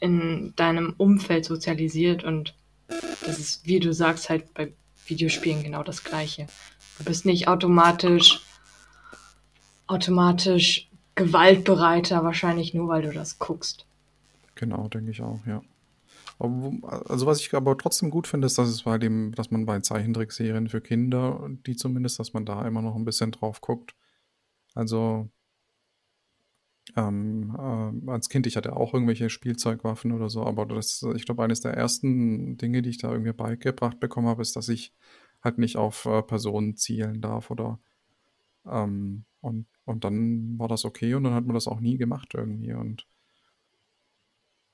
in 0.00 0.52
deinem 0.56 0.94
Umfeld 0.98 1.44
sozialisiert 1.44 2.24
und 2.24 2.54
das 3.24 3.38
ist, 3.38 3.66
wie 3.66 3.80
du 3.80 3.92
sagst, 3.94 4.28
halt 4.28 4.52
bei 4.52 4.72
Videospielen 5.06 5.62
genau 5.62 5.82
das 5.82 6.04
Gleiche. 6.04 6.46
Du 6.98 7.04
bist 7.04 7.24
nicht 7.24 7.48
automatisch, 7.48 8.40
automatisch 9.86 10.88
gewaltbereiter, 11.14 12.24
wahrscheinlich 12.24 12.74
nur, 12.74 12.88
weil 12.88 13.02
du 13.02 13.12
das 13.12 13.38
guckst. 13.38 13.86
Genau, 14.54 14.88
denke 14.88 15.10
ich 15.10 15.22
auch, 15.22 15.40
ja. 15.46 15.62
Also 16.38 17.26
was 17.26 17.40
ich 17.40 17.54
aber 17.54 17.78
trotzdem 17.78 18.10
gut 18.10 18.26
finde, 18.26 18.46
ist, 18.46 18.58
dass 18.58 18.68
es 18.68 18.82
bei 18.82 18.98
dem, 18.98 19.32
dass 19.34 19.50
man 19.50 19.64
bei 19.64 19.78
Zeichentrickserien 19.78 20.68
für 20.68 20.80
Kinder, 20.80 21.48
die 21.66 21.76
zumindest, 21.76 22.18
dass 22.18 22.32
man 22.32 22.44
da 22.44 22.66
immer 22.66 22.82
noch 22.82 22.96
ein 22.96 23.04
bisschen 23.04 23.30
drauf 23.30 23.60
guckt. 23.60 23.94
Also 24.74 25.30
ähm, 26.96 27.54
äh, 27.56 28.10
als 28.10 28.28
Kind, 28.28 28.46
ich 28.46 28.56
hatte 28.56 28.74
auch 28.76 28.92
irgendwelche 28.92 29.30
Spielzeugwaffen 29.30 30.12
oder 30.12 30.28
so, 30.28 30.44
aber 30.44 30.66
das, 30.66 31.04
ich 31.14 31.24
glaube, 31.24 31.44
eines 31.44 31.60
der 31.60 31.74
ersten 31.74 32.56
Dinge, 32.56 32.82
die 32.82 32.90
ich 32.90 32.98
da 32.98 33.12
irgendwie 33.12 33.32
beigebracht 33.32 34.00
bekommen 34.00 34.26
habe, 34.26 34.42
ist, 34.42 34.56
dass 34.56 34.68
ich 34.68 34.92
halt 35.42 35.58
nicht 35.58 35.76
auf 35.76 36.06
äh, 36.06 36.22
Personen 36.22 36.76
zielen 36.76 37.20
darf 37.20 37.50
oder 37.50 37.78
ähm, 38.66 39.24
und, 39.40 39.66
und 39.84 40.04
dann 40.04 40.58
war 40.58 40.68
das 40.68 40.84
okay 40.84 41.14
und 41.14 41.24
dann 41.24 41.34
hat 41.34 41.46
man 41.46 41.54
das 41.54 41.66
auch 41.66 41.80
nie 41.80 41.96
gemacht 41.96 42.34
irgendwie 42.34 42.72
und 42.72 43.06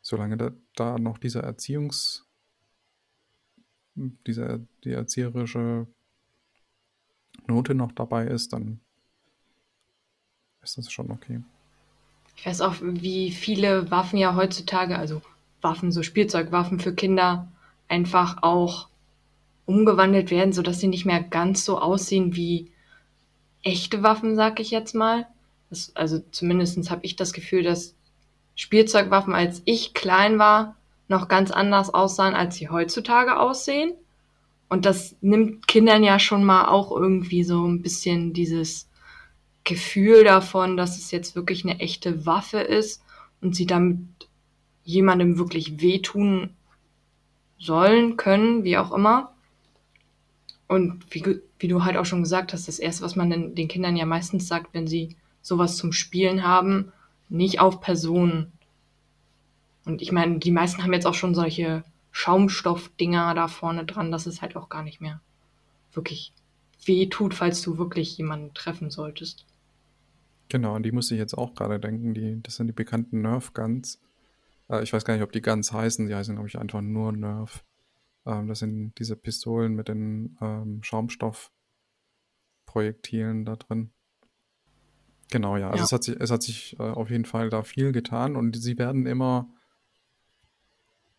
solange 0.03 0.37
da, 0.37 0.51
da 0.75 0.99
noch 0.99 1.19
dieser 1.19 1.43
Erziehungs 1.43 2.29
diese 4.27 4.67
die 4.85 4.93
erzieherische 4.93 5.87
Note 7.47 7.75
noch 7.75 7.93
dabei 7.93 8.27
ist, 8.27 8.53
dann 8.53 8.81
ist 10.63 10.79
das 10.79 10.93
schon 10.93 11.11
okay. 11.11 11.43
Ich 12.37 12.47
weiß 12.47 12.61
auch, 12.61 12.77
wie 12.81 13.33
viele 13.33 13.91
Waffen 13.91 14.19
ja 14.19 14.37
heutzutage, 14.37 14.99
also 14.99 15.23
Waffen, 15.61 15.91
so 15.91 16.03
Spielzeugwaffen 16.03 16.79
für 16.79 16.95
Kinder, 16.95 17.51
einfach 17.89 18.43
auch 18.43 18.89
umgewandelt 19.69 20.31
werden, 20.31 20.55
sodass 20.55 20.81
sie 20.81 20.89
nicht 20.89 21.05
mehr 21.05 21.23
ganz 21.23 21.65
so 21.65 21.79
aussehen 21.79 22.35
wie 22.35 22.73
echte 23.63 24.03
Waffen, 24.03 24.35
sag 24.35 24.61
ich 24.61 24.71
jetzt 24.71 24.95
mal. 24.95 25.27
Das, 25.69 25.95
also 25.95 26.21
zumindest 26.31 26.91
habe 26.91 27.05
ich 27.05 27.17
das 27.17 27.35
Gefühl, 27.35 27.63
dass 27.63 27.95
Spielzeugwaffen, 28.55 29.35
als 29.35 29.61
ich 29.67 29.93
klein 29.93 30.39
war, 30.39 30.77
noch 31.07 31.29
ganz 31.29 31.51
anders 31.51 31.93
aussahen, 31.93 32.35
als 32.35 32.57
sie 32.57 32.71
heutzutage 32.71 33.39
aussehen. 33.39 33.93
Und 34.71 34.87
das 34.87 35.17
nimmt 35.21 35.69
Kindern 35.69 36.03
ja 36.03 36.19
schon 36.19 36.45
mal 36.45 36.69
auch 36.69 36.91
irgendwie 36.91 37.45
so 37.45 37.67
ein 37.67 37.83
bisschen 37.83 38.33
dieses 38.33 38.89
Gefühl 39.65 40.25
davon, 40.25 40.79
dass 40.79 40.97
es 40.97 41.11
jetzt 41.11 41.37
wirklich 41.37 41.65
eine 41.65 41.79
echte 41.79 42.25
Waffe 42.25 42.61
ist 42.61 43.03
und 43.43 43.55
sie 43.55 43.67
damit 43.67 43.99
jemandem 44.83 45.37
wirklich 45.37 45.83
wehtun 45.83 46.51
sollen, 47.59 48.17
können, 48.17 48.65
wie 48.65 48.79
auch 48.79 48.93
immer. 48.93 49.35
Und 50.69 51.03
wie, 51.15 51.41
wie 51.59 51.69
du 51.69 51.85
halt 51.85 51.97
auch 51.97 52.05
schon 52.05 52.23
gesagt 52.23 52.53
hast, 52.53 52.69
das 52.69 52.79
erste, 52.79 53.03
was 53.03 53.17
man 53.17 53.31
den, 53.31 53.55
den 53.55 53.69
Kindern 53.69 53.97
ja 53.97 54.07
meistens 54.07 54.47
sagt, 54.47 54.75
wenn 54.75 54.87
sie 54.87 55.17
sowas 55.41 55.77
zum 55.77 55.93
Spielen 55.93 56.47
haben, 56.47 56.93
nicht 57.31 57.61
auf 57.61 57.81
Personen. 57.81 58.53
Und 59.87 60.03
ich 60.03 60.13
meine, 60.13 60.39
die 60.39 60.51
meisten 60.51 60.83
haben 60.83 60.93
jetzt 60.93 61.07
auch 61.07 61.15
schon 61.15 61.35
solche 61.35 61.85
Schaumstoffdinger 62.11 63.35
da 63.35 63.49
vorne 63.49 63.87
dran, 63.87 64.13
dass 64.13 64.27
es 64.27 64.43
halt 64.43 64.57
auch 64.57 64.69
gar 64.69 64.83
nicht 64.83 65.01
mehr 65.01 65.21
wirklich 65.93 66.33
weh 66.85 67.07
tut, 67.07 67.35
falls 67.35 67.63
du 67.63 67.79
wirklich 67.79 68.17
jemanden 68.19 68.53
treffen 68.55 68.91
solltest. 68.91 69.47
Genau, 70.49 70.75
an 70.75 70.83
die 70.83 70.93
musste 70.93 71.15
ich 71.15 71.19
jetzt 71.19 71.37
auch 71.37 71.55
gerade 71.55 71.81
denken. 71.81 72.15
Die, 72.15 72.43
das 72.43 72.57
sind 72.57 72.69
die 72.69 72.73
bekannten 72.73 73.23
Nerf 73.23 73.53
Guns. 73.53 74.01
Äh, 74.69 74.83
ich 74.83 74.93
weiß 74.93 75.05
gar 75.05 75.15
nicht, 75.15 75.23
ob 75.23 75.33
die 75.33 75.43
Guns 75.43 75.73
heißen. 75.73 76.07
Die 76.07 76.15
heißen, 76.15 76.35
glaube 76.35 76.49
ich, 76.49 76.59
einfach 76.59 76.81
nur 76.81 77.13
Nerf. 77.13 77.65
Ähm, 78.29 78.47
das 78.47 78.61
sind 78.61 78.93
diese 78.99 79.17
Pistolen 79.17 79.75
mit 79.75 79.89
den 79.89 80.37
ähm, 80.41 80.83
Schaumstoffprojektilen 80.83 83.45
da 83.45 83.57
drin. 83.57 83.91
Genau, 85.31 85.57
ja. 85.57 85.71
Also 85.71 85.79
Ja. 85.81 85.85
es 85.85 85.93
hat 85.93 86.05
sich, 86.05 86.21
es 86.21 86.31
hat 86.31 86.43
sich 86.43 86.79
äh, 86.79 86.83
auf 86.83 87.11
jeden 87.11 87.25
Fall 87.25 87.51
da 87.51 87.63
viel 87.63 87.93
getan 87.93 88.37
und 88.37 88.57
sie 88.57 88.79
werden 88.79 89.07
immer, 89.07 89.49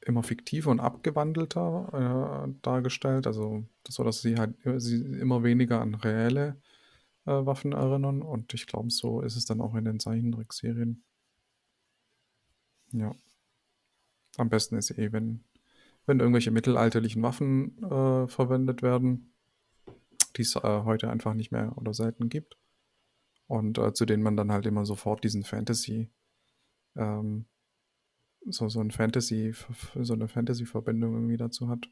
immer 0.02 0.24
fiktiver 0.24 0.72
und 0.72 0.80
abgewandelter 0.80 2.46
äh, 2.48 2.54
dargestellt. 2.62 3.28
Also 3.28 3.66
so, 3.88 4.04
dass 4.04 4.22
sie 4.22 4.38
halt 4.38 4.64
äh, 4.66 4.80
sie 4.80 5.02
immer 5.02 5.44
weniger 5.44 5.82
an 5.82 5.96
reelle 5.96 6.62
äh, 7.26 7.32
Waffen 7.32 7.74
erinnern 7.74 8.22
und 8.22 8.54
ich 8.54 8.68
glaube, 8.68 8.90
so 8.92 9.22
ist 9.22 9.36
es 9.36 9.46
dann 9.46 9.62
auch 9.62 9.76
in 9.76 9.86
den 9.86 10.00
Zeichentrickserien. 10.00 11.04
Ja. 12.92 13.14
Am 14.38 14.50
besten 14.50 14.78
ist 14.78 14.92
eh, 14.92 15.12
wenn, 15.12 15.44
wenn 16.10 16.20
irgendwelche 16.20 16.52
mittelalterlichen 16.52 17.22
Waffen 17.22 17.78
äh, 17.84 18.28
verwendet 18.28 18.82
werden, 18.82 19.32
die 20.36 20.42
es 20.42 20.56
äh, 20.56 20.62
heute 20.62 21.10
einfach 21.10 21.36
nicht 21.36 21.52
mehr 21.52 21.78
oder 21.78 21.94
selten 21.94 22.30
gibt. 22.30 22.58
Und 23.48 23.78
äh, 23.78 23.94
zu 23.94 24.06
denen 24.06 24.24
man 24.24 24.36
dann 24.36 24.52
halt 24.52 24.66
immer 24.66 24.86
sofort 24.86 25.24
diesen 25.24 25.44
Fantasy, 25.44 26.10
ähm, 26.96 27.46
so, 28.46 28.68
so 28.70 28.82
ein 28.82 28.92
Fantasy, 28.92 29.54
so 29.96 30.14
eine 30.14 30.28
Fantasy-Verbindung 30.28 31.14
irgendwie 31.14 31.38
dazu 31.38 31.70
hat. 31.70 31.88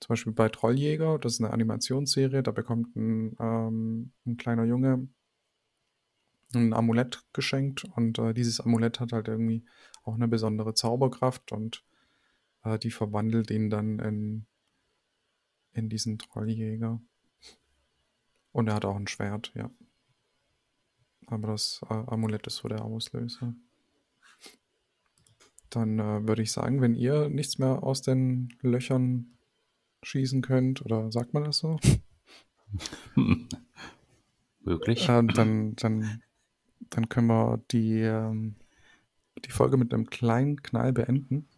Zum 0.00 0.08
Beispiel 0.08 0.32
bei 0.32 0.48
Trolljäger, 0.48 1.18
das 1.18 1.34
ist 1.34 1.40
eine 1.40 1.52
Animationsserie, 1.52 2.42
da 2.42 2.50
bekommt 2.50 2.96
ein, 2.96 3.36
ähm, 3.38 4.12
ein 4.26 4.36
kleiner 4.36 4.64
Junge 4.64 5.08
ein 6.54 6.72
Amulett 6.72 7.22
geschenkt 7.32 7.84
und 7.84 8.18
äh, 8.18 8.34
dieses 8.34 8.60
Amulett 8.60 8.98
hat 8.98 9.12
halt 9.12 9.28
irgendwie 9.28 9.64
auch 10.02 10.14
eine 10.14 10.26
besondere 10.26 10.74
Zauberkraft 10.74 11.52
und 11.52 11.84
äh, 12.64 12.78
die 12.78 12.90
verwandelt 12.90 13.50
ihn 13.50 13.70
dann 13.70 13.98
in, 13.98 14.46
in 15.72 15.88
diesen 15.88 16.18
Trolljäger. 16.18 17.00
Und 18.52 18.68
er 18.68 18.74
hat 18.74 18.84
auch 18.84 18.96
ein 18.96 19.06
Schwert, 19.06 19.52
ja. 19.54 19.70
Aber 21.26 21.48
das 21.48 21.80
äh, 21.88 21.94
Amulett 21.94 22.46
ist 22.46 22.56
so 22.56 22.68
der 22.68 22.84
Auslöser. 22.84 23.54
Dann 25.70 25.98
äh, 26.00 26.26
würde 26.26 26.42
ich 26.42 26.50
sagen, 26.50 26.80
wenn 26.80 26.96
ihr 26.96 27.28
nichts 27.28 27.58
mehr 27.58 27.84
aus 27.84 28.02
den 28.02 28.56
Löchern 28.60 29.38
schießen 30.02 30.42
könnt, 30.42 30.84
oder 30.84 31.12
sagt 31.12 31.32
man 31.32 31.44
das 31.44 31.58
so? 31.58 31.78
Möglich. 34.60 35.08
Ähm, 35.08 35.28
dann, 35.28 35.76
dann, 35.76 36.22
dann 36.90 37.08
können 37.08 37.28
wir 37.28 37.62
die, 37.70 38.00
ähm, 38.00 38.56
die 39.44 39.52
Folge 39.52 39.76
mit 39.76 39.94
einem 39.94 40.06
kleinen 40.06 40.62
Knall 40.62 40.92
beenden. 40.92 41.48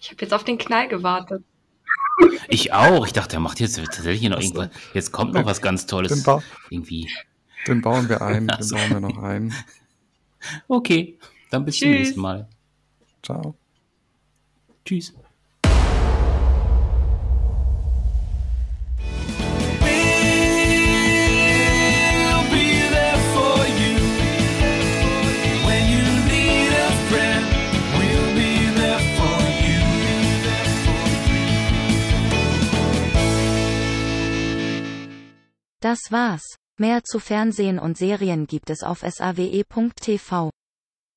Ich 0.00 0.10
habe 0.10 0.22
jetzt 0.22 0.32
auf 0.32 0.44
den 0.44 0.58
Knall 0.58 0.88
gewartet. 0.88 1.44
Ich 2.48 2.72
auch. 2.72 3.06
Ich 3.06 3.12
dachte, 3.12 3.36
er 3.36 3.40
macht 3.40 3.60
jetzt 3.60 3.76
tatsächlich 3.76 4.28
noch 4.30 4.40
irgendwas. 4.40 4.70
Jetzt 4.94 5.12
kommt 5.12 5.34
noch 5.34 5.44
was 5.44 5.60
ganz 5.60 5.86
Den, 5.86 5.90
Tolles. 5.90 6.22
ba 6.22 6.42
Irgendwie. 6.70 7.10
den 7.66 7.82
bauen 7.82 8.08
wir 8.08 8.22
ein, 8.22 8.46
den 8.48 8.62
so. 8.62 8.76
bauen 8.76 8.90
wir 8.90 9.00
noch 9.00 9.18
ein. 9.22 9.52
Okay. 10.68 11.18
Dann 11.50 11.64
bis 11.64 11.78
zum 11.78 11.88
Tschüss. 11.88 11.98
nächsten 11.98 12.20
Mal. 12.20 12.48
Ciao. 13.22 13.56
Tschüss. 14.84 15.12
Das 35.80 35.98
war's. 36.10 36.56
Mehr 36.78 37.04
zu 37.04 37.18
Fernsehen 37.18 37.78
und 37.78 37.96
Serien 37.96 38.46
gibt 38.46 38.70
es 38.70 38.82
auf 38.82 39.00
sawe.tv. 39.00 40.50